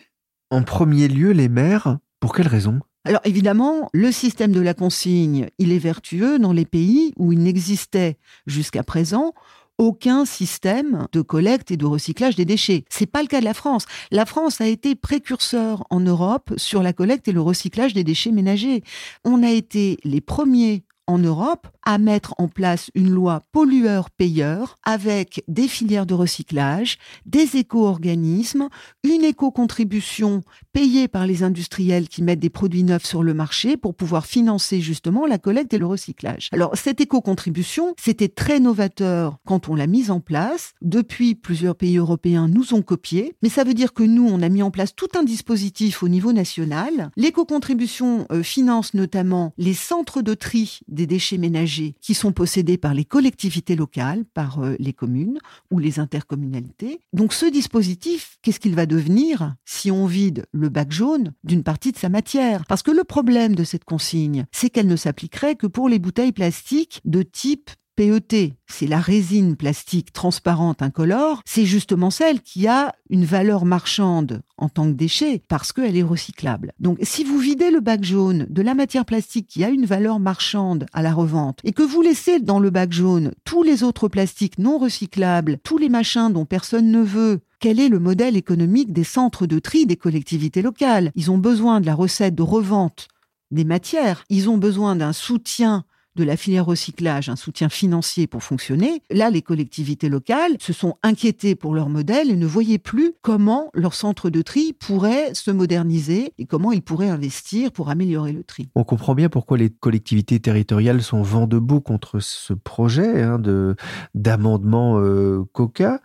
En 0.51 0.63
premier 0.63 1.07
lieu, 1.07 1.31
les 1.31 1.49
maires, 1.49 1.97
pour 2.19 2.35
quelles 2.35 2.47
raisons 2.47 2.79
alors 3.05 3.21
évidemment, 3.23 3.89
le 3.93 4.11
système 4.11 4.51
de 4.51 4.59
la 4.59 4.73
consigne, 4.73 5.47
il 5.57 5.71
est 5.71 5.79
vertueux 5.79 6.37
dans 6.37 6.51
les 6.51 6.65
pays 6.65 7.13
où 7.17 7.31
il 7.31 7.39
n'existait 7.39 8.17
jusqu'à 8.45 8.83
présent 8.83 9.33
aucun 9.79 10.25
système 10.25 11.07
de 11.13 11.21
collecte 11.21 11.71
et 11.71 11.77
de 11.77 11.85
recyclage 11.85 12.35
des 12.35 12.45
déchets. 12.45 12.83
C'est 12.89 13.05
pas 13.05 13.21
le 13.21 13.27
cas 13.27 13.39
de 13.39 13.45
la 13.45 13.53
France. 13.53 13.85
La 14.11 14.25
France 14.25 14.61
a 14.61 14.67
été 14.67 14.93
précurseur 14.93 15.87
en 15.89 16.01
Europe 16.01 16.53
sur 16.57 16.83
la 16.83 16.93
collecte 16.93 17.27
et 17.29 17.31
le 17.31 17.41
recyclage 17.41 17.93
des 17.93 18.03
déchets 18.03 18.31
ménagers. 18.31 18.83
On 19.23 19.41
a 19.41 19.49
été 19.49 19.97
les 20.03 20.21
premiers 20.21 20.83
en 21.15 21.23
Europe 21.25 21.67
à 21.89 21.97
mettre 21.97 22.35
en 22.37 22.47
place 22.47 22.91
une 22.93 23.09
loi 23.09 23.41
pollueur-payeur 23.51 24.77
avec 24.83 25.43
des 25.47 25.67
filières 25.67 26.05
de 26.05 26.13
recyclage, 26.13 26.99
des 27.25 27.57
éco-organismes, 27.57 28.69
une 29.03 29.23
éco-contribution 29.23 30.43
payée 30.71 31.07
par 31.07 31.25
les 31.25 31.41
industriels 31.41 32.07
qui 32.07 32.21
mettent 32.21 32.41
des 32.41 32.51
produits 32.51 32.83
neufs 32.83 33.05
sur 33.05 33.23
le 33.23 33.33
marché 33.33 33.75
pour 33.75 33.95
pouvoir 33.95 34.27
financer 34.27 34.81
justement 34.81 35.25
la 35.25 35.39
collecte 35.39 35.73
et 35.73 35.79
le 35.79 35.87
recyclage. 35.87 36.49
Alors 36.51 36.77
cette 36.77 37.01
éco-contribution, 37.01 37.95
c'était 37.99 38.29
très 38.29 38.59
novateur 38.59 39.39
quand 39.47 39.67
on 39.67 39.73
l'a 39.73 39.87
mise 39.87 40.11
en 40.11 40.19
place. 40.19 40.73
Depuis, 40.83 41.33
plusieurs 41.33 41.75
pays 41.75 41.97
européens 41.97 42.47
nous 42.47 42.75
ont 42.75 42.83
copié, 42.83 43.33
mais 43.41 43.49
ça 43.49 43.63
veut 43.63 43.73
dire 43.73 43.93
que 43.93 44.03
nous, 44.03 44.27
on 44.27 44.43
a 44.43 44.49
mis 44.49 44.61
en 44.61 44.69
place 44.69 44.93
tout 44.93 45.09
un 45.17 45.23
dispositif 45.23 46.03
au 46.03 46.07
niveau 46.07 46.33
national. 46.33 47.09
L'éco-contribution 47.17 48.27
euh, 48.31 48.43
finance 48.43 48.93
notamment 48.93 49.55
les 49.57 49.73
centres 49.73 50.21
de 50.21 50.35
tri 50.35 50.81
des 50.87 51.07
déchets 51.07 51.39
ménagers 51.39 51.78
qui 52.01 52.13
sont 52.13 52.31
possédés 52.31 52.77
par 52.77 52.93
les 52.93 53.05
collectivités 53.05 53.75
locales, 53.75 54.25
par 54.33 54.59
euh, 54.59 54.75
les 54.79 54.93
communes 54.93 55.39
ou 55.71 55.79
les 55.79 55.99
intercommunalités. 55.99 56.99
Donc 57.13 57.33
ce 57.33 57.45
dispositif, 57.45 58.37
qu'est-ce 58.41 58.59
qu'il 58.59 58.75
va 58.75 58.85
devenir 58.85 59.55
si 59.65 59.91
on 59.91 60.05
vide 60.05 60.45
le 60.51 60.69
bac 60.69 60.91
jaune 60.91 61.33
d'une 61.43 61.63
partie 61.63 61.91
de 61.91 61.97
sa 61.97 62.09
matière? 62.09 62.65
Parce 62.67 62.83
que 62.83 62.91
le 62.91 63.03
problème 63.03 63.55
de 63.55 63.63
cette 63.63 63.85
consigne, 63.85 64.45
c'est 64.51 64.69
qu'elle 64.69 64.87
ne 64.87 64.95
s'appliquerait 64.95 65.55
que 65.55 65.67
pour 65.67 65.89
les 65.89 65.99
bouteilles 65.99 66.31
plastiques 66.31 67.01
de 67.05 67.21
type 67.21 67.69
PET, 67.99 68.53
c'est 68.65 68.87
la 68.87 69.01
résine 69.01 69.57
plastique 69.57 70.13
transparente 70.13 70.81
incolore, 70.81 71.41
c'est 71.43 71.65
justement 71.65 72.09
celle 72.11 72.39
qui 72.39 72.65
a 72.65 72.95
une 73.09 73.25
valeur 73.25 73.65
marchande 73.65 74.41
en 74.57 74.69
tant 74.69 74.85
que 74.85 74.95
déchet 74.95 75.43
parce 75.49 75.73
qu'elle 75.73 75.97
est 75.97 76.01
recyclable. 76.01 76.71
Donc 76.79 76.97
si 77.01 77.25
vous 77.25 77.37
videz 77.39 77.71
le 77.71 77.81
bac 77.81 78.05
jaune 78.05 78.47
de 78.49 78.61
la 78.61 78.73
matière 78.73 79.03
plastique 79.03 79.47
qui 79.47 79.65
a 79.65 79.69
une 79.69 79.85
valeur 79.85 80.21
marchande 80.21 80.85
à 80.93 81.01
la 81.01 81.11
revente 81.11 81.59
et 81.65 81.73
que 81.73 81.83
vous 81.83 82.01
laissez 82.01 82.39
dans 82.39 82.59
le 82.59 82.69
bac 82.69 82.93
jaune 82.93 83.33
tous 83.43 83.63
les 83.63 83.83
autres 83.83 84.07
plastiques 84.07 84.59
non 84.59 84.77
recyclables, 84.77 85.57
tous 85.65 85.77
les 85.77 85.89
machins 85.89 86.31
dont 86.31 86.45
personne 86.45 86.91
ne 86.91 87.01
veut, 87.01 87.41
quel 87.59 87.81
est 87.81 87.89
le 87.89 87.99
modèle 87.99 88.37
économique 88.37 88.93
des 88.93 89.03
centres 89.03 89.45
de 89.45 89.59
tri 89.59 89.85
des 89.85 89.97
collectivités 89.97 90.61
locales? 90.61 91.11
Ils 91.15 91.31
ont 91.31 91.37
besoin 91.37 91.81
de 91.81 91.85
la 91.85 91.95
recette 91.95 92.35
de 92.35 92.43
revente 92.43 93.09
des 93.51 93.65
matières, 93.65 94.23
ils 94.29 94.49
ont 94.49 94.57
besoin 94.57 94.95
d'un 94.95 95.11
soutien 95.11 95.83
de 96.19 96.25
la 96.25 96.35
filière 96.35 96.65
recyclage 96.65 97.29
un 97.29 97.37
soutien 97.37 97.69
financier 97.69 98.27
pour 98.27 98.43
fonctionner, 98.43 99.01
là, 99.09 99.29
les 99.29 99.41
collectivités 99.41 100.09
locales 100.09 100.57
se 100.59 100.73
sont 100.73 100.97
inquiétées 101.01 101.55
pour 101.55 101.73
leur 101.73 101.87
modèle 101.87 102.29
et 102.29 102.35
ne 102.35 102.45
voyaient 102.45 102.77
plus 102.77 103.13
comment 103.21 103.69
leur 103.73 103.93
centre 103.93 104.29
de 104.29 104.41
tri 104.41 104.73
pourrait 104.73 105.33
se 105.33 105.49
moderniser 105.49 106.33
et 106.37 106.45
comment 106.45 106.73
ils 106.73 106.81
pourraient 106.81 107.09
investir 107.09 107.71
pour 107.71 107.89
améliorer 107.89 108.33
le 108.33 108.43
tri. 108.43 108.69
On 108.75 108.83
comprend 108.83 109.15
bien 109.15 109.29
pourquoi 109.29 109.57
les 109.57 109.69
collectivités 109.69 110.41
territoriales 110.41 111.01
sont 111.01 111.21
vent 111.21 111.47
debout 111.47 111.79
contre 111.79 112.19
ce 112.19 112.53
projet 112.53 113.21
hein, 113.21 113.39
de 113.39 113.75
d'amendement 114.13 114.99
euh, 114.99 115.45
Coca. 115.53 116.01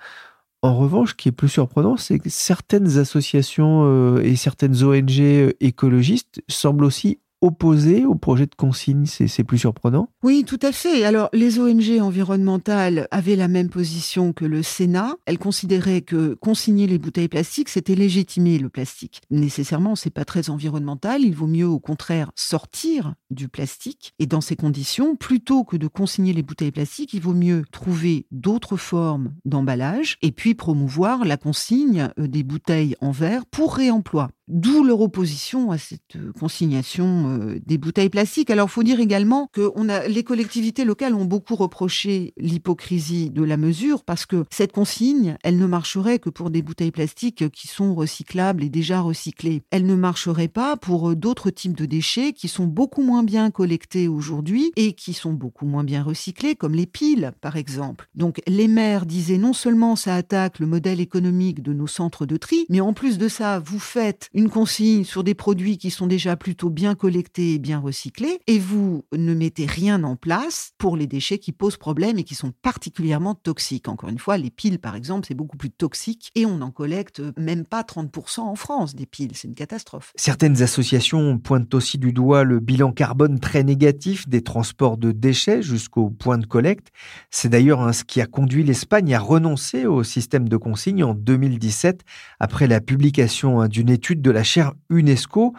En 0.63 0.77
revanche, 0.77 1.11
ce 1.11 1.15
qui 1.15 1.29
est 1.29 1.33
plus 1.33 1.49
surprenant, 1.49 1.97
c'est 1.97 2.19
que 2.19 2.31
certaines 2.31 2.99
associations 2.99 3.83
euh, 3.85 4.23
et 4.23 4.37
certaines 4.37 4.83
ONG 4.83 5.21
euh, 5.21 5.53
écologistes 5.61 6.41
semblent 6.49 6.85
aussi 6.85 7.19
opposé 7.45 8.07
au 8.07 8.15
projet 8.15 8.47
de 8.47 8.55
consigne 8.55 9.05
C'est 9.05 9.45
plus 9.45 9.59
surprenant 9.59 10.09
Oui, 10.23 10.45
tout 10.47 10.59
à 10.63 10.73
fait. 10.73 11.05
Alors, 11.05 11.29
les 11.35 11.59
ONG 11.59 12.01
environnementales 12.01 13.07
avaient 13.11 13.37
la 13.37 13.49
même 13.49 13.69
position 13.69 14.33
que 14.33 14.47
le 14.47 14.63
Sénat. 14.63 15.15
Elles 15.27 15.39
considéraient 15.39 16.01
que 16.01 16.35
consigner 16.35 16.87
les 16.87 16.99
bouteilles 16.99 17.29
plastiques, 17.29 17.69
c'était 17.69 17.95
légitimer 17.95 18.59
le 18.59 18.71
plastique. 18.71 19.21
Nécessairement, 19.31 19.95
c'est 19.95 20.11
pas 20.11 20.25
très 20.25 20.49
environnemental. 20.49 21.23
Il 21.23 21.35
vaut 21.35 21.47
mieux, 21.47 21.69
au 21.69 21.81
contraire, 21.81 22.31
sortir 22.35 23.15
du 23.31 23.49
plastique. 23.49 24.15
Et 24.19 24.27
dans 24.27 24.41
ces 24.41 24.57
conditions, 24.57 25.15
plutôt 25.15 25.65
que 25.65 25.77
de 25.77 25.87
consigner 25.87 26.33
les 26.33 26.43
bouteilles 26.43 26.73
plastiques, 26.73 27.13
il 27.13 27.21
vaut 27.21 27.35
mieux 27.35 27.65
trouver 27.71 28.27
d'autres 28.31 28.77
formes 28.77 29.35
d'emballage 29.45 30.17
et 30.23 30.33
puis 30.33 30.55
promouvoir 30.55 31.25
la 31.25 31.37
consigne 31.37 32.09
euh, 32.19 32.27
des 32.27 32.43
bouteilles 32.43 32.97
en 33.01 33.11
verre 33.11 33.45
pour 33.47 33.75
réemploi. 33.75 34.31
D'où 34.47 34.85
leur 34.85 35.01
opposition 35.01 35.71
à 35.71 35.79
cette 35.79 36.17
euh, 36.17 36.31
consignation 36.39 37.31
euh, 37.31 37.59
des 37.65 37.79
bouteilles 37.79 38.11
plastiques. 38.11 38.51
Alors, 38.51 38.71
faut 38.71 38.83
dire 38.83 39.01
également 39.01 39.49
que 39.53 39.73
les 40.07 40.23
collectivités 40.23 40.85
locales 40.85 41.15
ont 41.15 41.25
beaucoup 41.25 41.57
reproché 41.57 42.35
l'hypocrisie 42.37 43.31
de 43.31 43.43
la 43.43 43.57
mesure 43.57 44.05
parce 44.05 44.27
que 44.27 44.45
cette 44.51 44.73
consigne, 44.73 45.39
elle 45.43 45.57
ne 45.57 45.67
marcherait 45.67 46.19
que 46.19 46.29
pour 46.29 46.51
des 46.51 46.61
bouteilles 46.61 46.91
plastiques 46.91 47.51
qui 47.51 47.69
sont 47.69 47.95
recyclables 47.95 48.63
et 48.63 48.69
déjà 48.69 49.01
recyclées. 49.01 49.63
Elle 49.71 49.87
ne 49.87 49.95
marcherait 49.95 50.49
pas 50.49 50.77
pour 50.77 51.11
euh, 51.11 51.17
d'autres 51.17 51.49
types 51.49 51.77
de 51.77 51.87
déchets 51.87 52.35
qui 52.35 52.49
sont 52.49 52.67
beaucoup 52.67 53.03
moins 53.03 53.23
bien 53.23 53.51
collectés 53.51 54.09
aujourd'hui 54.09 54.73
et 54.77 54.93
qui 54.93 55.15
sont 55.15 55.33
beaucoup 55.33 55.65
moins 55.65 55.85
bien 55.85 56.03
recyclés, 56.03 56.55
comme 56.55 56.75
les 56.75 56.87
piles, 56.87 57.33
par 57.41 57.57
exemple. 57.57 58.09
Donc, 58.15 58.43
les 58.47 58.69
maires 58.69 59.07
disaient 59.07 59.39
non 59.39 59.55
seulement 59.55 59.97
ça 59.97 60.15
attaque 60.15 60.59
le 60.59 60.67
modèle 60.67 61.01
économique 61.01 61.63
de 61.63 61.73
nos 61.73 61.87
centres 61.87 62.27
de 62.27 62.37
tri, 62.37 62.67
mais 62.69 62.83
en 62.83 62.93
plus 62.93 63.17
de 63.17 63.29
ça, 63.29 63.59
vous 63.59 63.79
faites 63.79 64.29
une 64.35 64.51
consigne 64.51 65.05
sur 65.05 65.25
des 65.25 65.35
produits 65.35 65.79
qui 65.79 65.91
sont 65.91 66.07
déjà 66.07 66.37
plutôt 66.37 66.69
bien 66.69 66.95
collectés 66.95 67.55
et 67.55 67.59
bien 67.59 67.79
recyclés, 67.79 68.41
et 68.47 68.59
vous 68.59 69.05
ne 69.17 69.33
mettez 69.33 69.65
rien 69.65 70.03
en 70.03 70.17
place 70.17 70.73
pour 70.77 70.97
les 70.97 71.07
déchets 71.07 71.39
qui 71.39 71.53
posent 71.53 71.77
problème 71.77 72.19
et 72.19 72.25
qui 72.25 72.35
sont 72.35 72.53
particulièrement 72.63 73.35
toxiques. 73.35 73.89
Encore 73.89 74.09
une 74.09 74.19
fois, 74.19 74.37
les 74.37 74.51
piles, 74.51 74.81
par 74.81 74.97
exemple, 74.97 75.27
c'est 75.29 75.35
beaucoup 75.35 75.57
plus 75.57 75.71
toxique 75.71 76.33
et 76.35 76.47
on 76.47 76.59
n'en 76.59 76.73
collecte 76.73 77.23
même 77.39 77.65
pas 77.65 77.83
30% 77.83 78.41
en 78.41 78.57
France 78.57 78.97
des 78.97 79.07
piles. 79.07 79.31
C'est 79.35 79.47
une 79.47 79.55
catastrophe. 79.55 80.13
Certaines 80.17 80.63
associations 80.63 81.39
pointent 81.39 81.73
aussi 81.75 81.99
du 81.99 82.13
doigt 82.13 82.43
le 82.43 82.59
bilan 82.59 82.93
carbone 82.93 83.39
très 83.39 83.63
négatif 83.63 84.29
des 84.29 84.43
transports 84.43 84.97
de 84.97 85.13
déchets 85.13 85.63
jusqu'au 85.63 86.11
point 86.11 86.39
de 86.39 86.47
collecte. 86.47 86.89
C'est 87.31 87.49
d'ailleurs 87.49 87.95
ce 87.95 88.03
qui 88.03 88.21
a 88.21 88.27
conduit 88.27 88.65
l'Espagne 88.65 89.15
à 89.15 89.21
renoncer 89.21 89.87
au 89.87 90.03
système 90.03 90.49
de 90.49 90.57
consigne 90.57 91.05
en 91.05 91.15
2017 91.15 92.03
après 92.41 92.67
la 92.67 92.81
publication 92.81 93.61
hein, 93.61 93.69
d'une 93.69 93.91
étude 93.91 94.24
de 94.25 94.31
la 94.31 94.43
chaire 94.43 94.73
UNESCO. 94.91 95.55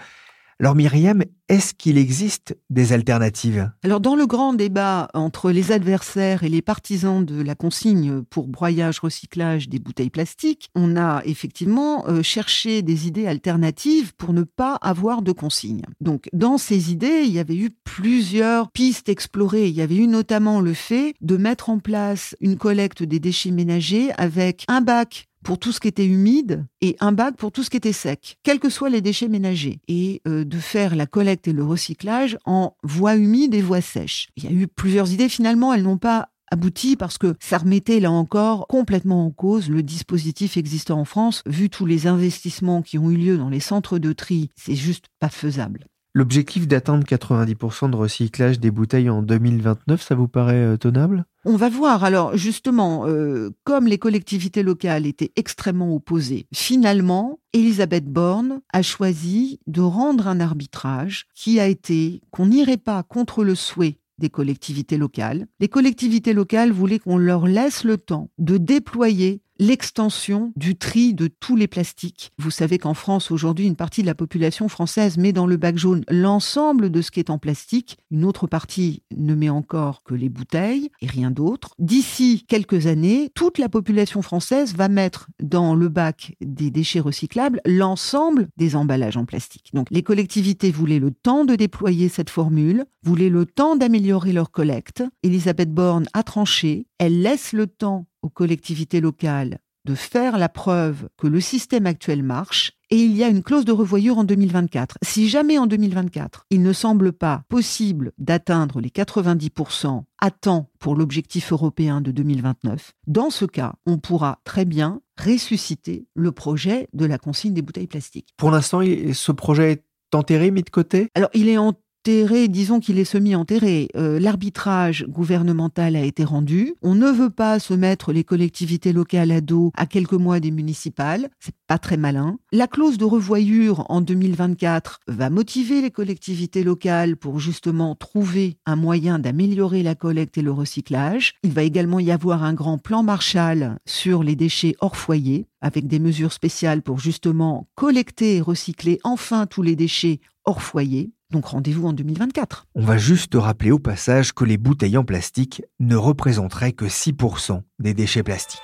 Alors 0.59 0.73
Myriam, 0.73 1.21
est-ce 1.49 1.73
qu'il 1.73 1.97
existe 1.97 2.57
des 2.69 2.93
alternatives? 2.93 3.69
Alors 3.83 3.99
dans 3.99 4.15
le 4.15 4.25
grand 4.25 4.53
débat 4.53 5.09
entre 5.13 5.51
les 5.51 5.73
adversaires 5.73 6.43
et 6.43 6.49
les 6.49 6.61
partisans 6.61 7.25
de 7.25 7.41
la 7.41 7.55
consigne 7.55 8.21
pour 8.23 8.47
broyage 8.47 8.99
recyclage 8.99 9.67
des 9.67 9.79
bouteilles 9.79 10.09
plastiques, 10.09 10.69
on 10.73 10.95
a 10.95 11.21
effectivement 11.25 12.07
euh, 12.07 12.23
cherché 12.23 12.83
des 12.83 13.05
idées 13.05 13.27
alternatives 13.27 14.15
pour 14.15 14.31
ne 14.31 14.43
pas 14.43 14.75
avoir 14.75 15.21
de 15.21 15.33
consigne. 15.33 15.83
Donc 15.99 16.29
dans 16.31 16.57
ces 16.57 16.89
idées, 16.89 17.23
il 17.25 17.33
y 17.33 17.39
avait 17.39 17.57
eu 17.57 17.71
plusieurs 17.83 18.71
pistes 18.71 19.09
explorées. 19.09 19.67
Il 19.67 19.75
y 19.75 19.81
avait 19.81 19.97
eu 19.97 20.07
notamment 20.07 20.61
le 20.61 20.73
fait 20.73 21.15
de 21.19 21.35
mettre 21.35 21.69
en 21.69 21.79
place 21.79 22.33
une 22.39 22.57
collecte 22.57 23.03
des 23.03 23.19
déchets 23.19 23.51
ménagers 23.51 24.11
avec 24.17 24.63
un 24.69 24.79
bac 24.79 25.27
pour 25.45 25.59
tout 25.59 25.71
ce 25.71 25.79
qui 25.79 25.87
était 25.87 26.07
humide 26.07 26.65
et 26.81 26.97
un 26.99 27.11
bac 27.11 27.37
pour 27.37 27.51
tout 27.51 27.63
ce 27.63 27.69
qui 27.69 27.77
était 27.77 27.93
sec, 27.93 28.37
quels 28.41 28.59
que 28.59 28.69
soient 28.69 28.89
les 28.89 29.01
déchets 29.01 29.27
ménagers, 29.27 29.79
et 29.87 30.21
euh, 30.27 30.43
de 30.43 30.57
faire 30.57 30.95
la 30.95 31.05
collecte 31.05 31.47
et 31.47 31.53
le 31.53 31.63
recyclage 31.63 32.37
en 32.45 32.75
voies 32.83 33.15
humides 33.15 33.53
et 33.53 33.61
voies 33.61 33.79
sèches. 33.79 34.27
Il 34.35 34.43
y 34.43 34.47
a 34.47 34.51
eu 34.51 34.67
plusieurs 34.67 35.13
idées, 35.13 35.29
finalement, 35.29 35.71
elles 35.71 35.83
n'ont 35.83 35.99
pas 35.99 36.29
abouti 36.51 36.95
parce 36.95 37.17
que 37.19 37.35
ça 37.39 37.59
remettait 37.59 37.99
là 37.99 38.11
encore 38.11 38.65
complètement 38.67 39.25
en 39.25 39.31
cause 39.31 39.69
le 39.69 39.83
dispositif 39.83 40.57
existant 40.57 40.99
en 40.99 41.05
France. 41.05 41.43
Vu 41.45 41.69
tous 41.69 41.85
les 41.85 42.07
investissements 42.07 42.81
qui 42.81 42.97
ont 42.97 43.11
eu 43.11 43.17
lieu 43.17 43.37
dans 43.37 43.49
les 43.49 43.59
centres 43.59 43.99
de 43.99 44.13
tri, 44.13 44.49
c'est 44.55 44.75
juste 44.75 45.05
pas 45.19 45.29
faisable. 45.29 45.85
L'objectif 46.17 46.65
d'atteindre 46.65 47.03
90% 47.03 47.91
de 47.91 47.95
recyclage 47.97 48.61
des 48.61 48.71
bouteilles 48.71 49.09
en 49.09 49.21
2029, 49.21 50.01
ça 50.01 50.15
vous 50.15 50.29
paraît 50.29 50.55
euh, 50.55 50.77
tenable? 50.77 51.25
On 51.43 51.57
va 51.57 51.67
voir. 51.67 52.05
Alors 52.05 52.37
justement, 52.37 53.05
euh, 53.05 53.49
comme 53.65 53.85
les 53.85 53.97
collectivités 53.97 54.63
locales 54.63 55.05
étaient 55.05 55.33
extrêmement 55.35 55.93
opposées, 55.93 56.47
finalement, 56.53 57.41
Elisabeth 57.51 58.05
Borne 58.05 58.61
a 58.71 58.81
choisi 58.81 59.59
de 59.67 59.81
rendre 59.81 60.29
un 60.29 60.39
arbitrage 60.39 61.25
qui 61.35 61.59
a 61.59 61.67
été 61.67 62.21
qu'on 62.31 62.45
n'irait 62.45 62.77
pas 62.77 63.03
contre 63.03 63.43
le 63.43 63.53
souhait 63.53 63.97
des 64.17 64.29
collectivités 64.29 64.97
locales. 64.97 65.47
Les 65.59 65.67
collectivités 65.67 66.31
locales 66.31 66.71
voulaient 66.71 66.99
qu'on 66.99 67.17
leur 67.17 67.45
laisse 67.45 67.83
le 67.83 67.97
temps 67.97 68.29
de 68.37 68.57
déployer 68.57 69.41
l'extension 69.57 70.51
du 70.55 70.75
tri 70.75 71.13
de 71.13 71.27
tous 71.27 71.55
les 71.55 71.67
plastiques. 71.67 72.31
Vous 72.37 72.51
savez 72.51 72.77
qu'en 72.77 72.93
France, 72.93 73.31
aujourd'hui, 73.31 73.67
une 73.67 73.75
partie 73.75 74.01
de 74.01 74.07
la 74.07 74.15
population 74.15 74.67
française 74.67 75.17
met 75.17 75.33
dans 75.33 75.47
le 75.47 75.57
bac 75.57 75.77
jaune 75.77 76.03
l'ensemble 76.09 76.89
de 76.89 77.01
ce 77.01 77.11
qui 77.11 77.19
est 77.19 77.29
en 77.29 77.37
plastique. 77.37 77.97
Une 78.11 78.25
autre 78.25 78.47
partie 78.47 79.03
ne 79.15 79.35
met 79.35 79.49
encore 79.49 80.03
que 80.03 80.13
les 80.13 80.29
bouteilles 80.29 80.89
et 81.01 81.07
rien 81.07 81.31
d'autre. 81.31 81.73
D'ici 81.79 82.45
quelques 82.47 82.87
années, 82.87 83.29
toute 83.33 83.57
la 83.57 83.69
population 83.69 84.21
française 84.21 84.75
va 84.75 84.89
mettre 84.89 85.27
dans 85.41 85.75
le 85.75 85.89
bac 85.89 86.33
des 86.41 86.71
déchets 86.71 86.99
recyclables 86.99 87.61
l'ensemble 87.65 88.47
des 88.57 88.75
emballages 88.75 89.17
en 89.17 89.25
plastique. 89.25 89.71
Donc 89.73 89.87
les 89.91 90.03
collectivités 90.03 90.71
voulaient 90.71 90.99
le 90.99 91.11
temps 91.11 91.45
de 91.45 91.55
déployer 91.55 92.09
cette 92.09 92.29
formule, 92.29 92.85
voulaient 93.03 93.29
le 93.29 93.45
temps 93.45 93.75
d'améliorer 93.75 94.33
leur 94.33 94.51
collecte. 94.51 95.03
Elisabeth 95.23 95.73
Borne 95.73 96.07
a 96.13 96.23
tranché. 96.23 96.87
Elle 96.97 97.21
laisse 97.21 97.51
le 97.51 97.67
temps 97.67 98.07
aux 98.21 98.29
collectivités 98.29 99.01
locales 99.01 99.59
de 99.85 99.95
faire 99.95 100.37
la 100.37 100.49
preuve 100.49 101.09
que 101.17 101.27
le 101.27 101.39
système 101.39 101.85
actuel 101.85 102.23
marche 102.23 102.71
et 102.89 102.97
il 102.97 103.15
y 103.15 103.23
a 103.23 103.27
une 103.27 103.43
clause 103.43 103.65
de 103.65 103.71
revoyure 103.71 104.17
en 104.17 104.23
2024. 104.23 104.97
Si 105.03 105.27
jamais 105.27 105.57
en 105.57 105.67
2024, 105.67 106.45
il 106.49 106.61
ne 106.61 106.73
semble 106.73 107.13
pas 107.13 107.43
possible 107.49 108.11
d'atteindre 108.17 108.79
les 108.79 108.89
90% 108.89 110.03
à 110.19 110.31
temps 110.31 110.69
pour 110.79 110.95
l'objectif 110.95 111.51
européen 111.51 112.01
de 112.01 112.11
2029, 112.11 112.93
dans 113.07 113.29
ce 113.29 113.45
cas, 113.45 113.75
on 113.85 113.97
pourra 113.97 114.39
très 114.43 114.65
bien 114.65 115.01
ressusciter 115.23 116.07
le 116.15 116.31
projet 116.31 116.87
de 116.93 117.05
la 117.05 117.17
consigne 117.17 117.53
des 117.53 117.61
bouteilles 117.61 117.87
plastiques. 117.87 118.33
Pour 118.37 118.51
l'instant, 118.51 118.81
ce 118.81 119.31
projet 119.31 119.71
est 119.73 119.83
enterré, 120.15 120.51
mis 120.51 120.63
de 120.63 120.69
côté? 120.69 121.09
Alors, 121.15 121.29
il 121.33 121.49
est 121.49 121.57
en 121.57 121.73
disons 122.05 122.79
qu'il 122.79 122.99
est 122.99 123.05
semi-enterré. 123.05 123.89
Euh, 123.95 124.19
l'arbitrage 124.19 125.05
gouvernemental 125.07 125.95
a 125.95 126.03
été 126.03 126.23
rendu. 126.23 126.75
On 126.81 126.95
ne 126.95 127.09
veut 127.09 127.29
pas 127.29 127.59
se 127.59 127.73
mettre 127.73 128.13
les 128.13 128.23
collectivités 128.23 128.93
locales 128.93 129.31
à 129.31 129.41
dos 129.41 129.71
à 129.75 129.85
quelques 129.85 130.13
mois 130.13 130.39
des 130.39 130.51
municipales. 130.51 131.29
C'est 131.39 131.55
pas 131.67 131.77
très 131.77 131.97
malin. 131.97 132.37
La 132.51 132.67
clause 132.67 132.97
de 132.97 133.05
revoyure 133.05 133.85
en 133.89 134.01
2024 134.01 134.99
va 135.07 135.29
motiver 135.29 135.81
les 135.81 135.91
collectivités 135.91 136.63
locales 136.63 137.17
pour 137.17 137.39
justement 137.39 137.95
trouver 137.95 138.57
un 138.65 138.75
moyen 138.75 139.19
d'améliorer 139.19 139.83
la 139.83 139.95
collecte 139.95 140.37
et 140.37 140.41
le 140.41 140.51
recyclage. 140.51 141.33
Il 141.43 141.51
va 141.51 141.63
également 141.63 141.99
y 141.99 142.11
avoir 142.11 142.43
un 142.43 142.53
grand 142.53 142.77
plan 142.77 143.03
Marshall 143.03 143.77
sur 143.85 144.23
les 144.23 144.35
déchets 144.35 144.75
hors 144.79 144.97
foyer 144.97 145.47
avec 145.61 145.87
des 145.87 145.99
mesures 145.99 146.33
spéciales 146.33 146.83
pour 146.83 146.99
justement 146.99 147.67
collecter 147.75 148.35
et 148.37 148.41
recycler 148.41 148.99
enfin 149.03 149.47
tous 149.47 149.63
les 149.63 149.75
déchets 149.75 150.19
hors 150.45 150.61
foyer. 150.61 151.11
Donc 151.31 151.45
rendez-vous 151.45 151.87
en 151.87 151.93
2024. 151.93 152.67
On 152.75 152.85
va 152.85 152.97
juste 152.97 153.33
rappeler 153.35 153.71
au 153.71 153.79
passage 153.79 154.33
que 154.33 154.45
les 154.45 154.57
bouteilles 154.57 154.97
en 154.97 155.03
plastique 155.03 155.63
ne 155.79 155.95
représenteraient 155.95 156.73
que 156.73 156.85
6% 156.85 157.61
des 157.79 157.93
déchets 157.93 158.23
plastiques. 158.23 158.61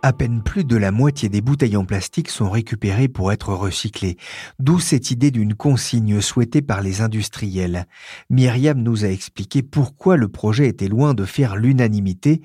À 0.00 0.12
peine 0.12 0.42
plus 0.42 0.64
de 0.64 0.76
la 0.76 0.92
moitié 0.92 1.28
des 1.28 1.40
bouteilles 1.40 1.76
en 1.76 1.84
plastique 1.84 2.28
sont 2.28 2.48
récupérées 2.48 3.08
pour 3.08 3.32
être 3.32 3.52
recyclées, 3.52 4.16
d'où 4.60 4.78
cette 4.78 5.10
idée 5.10 5.32
d'une 5.32 5.54
consigne 5.54 6.20
souhaitée 6.20 6.62
par 6.62 6.82
les 6.82 7.00
industriels. 7.00 7.86
Myriam 8.30 8.80
nous 8.80 9.04
a 9.04 9.08
expliqué 9.08 9.62
pourquoi 9.62 10.16
le 10.16 10.28
projet 10.28 10.68
était 10.68 10.86
loin 10.86 11.14
de 11.14 11.24
faire 11.24 11.56
l'unanimité, 11.56 12.42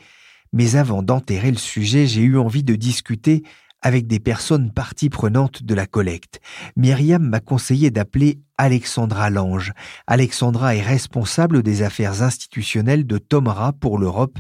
mais 0.52 0.76
avant 0.76 1.04
d'enterrer 1.04 1.52
le 1.52 1.58
sujet, 1.58 2.08
j'ai 2.08 2.24
eu 2.24 2.38
envie 2.38 2.64
de 2.64 2.76
discuter 2.76 3.44
avec 3.84 4.08
des 4.08 4.20
personnes 4.20 4.72
parties 4.72 5.10
prenantes 5.10 5.62
de 5.62 5.76
la 5.76 5.86
collecte. 5.86 6.40
Myriam 6.76 7.22
m'a 7.22 7.40
conseillé 7.40 7.92
d'appeler 7.92 8.40
Alexandra 8.58 9.30
Lange. 9.30 9.74
Alexandra 10.08 10.76
est 10.76 10.82
responsable 10.82 11.62
des 11.62 11.84
affaires 11.84 12.24
institutionnelles 12.24 13.06
de 13.06 13.18
Tomara 13.20 13.74
pour 13.74 14.00
l'Europe 14.00 14.40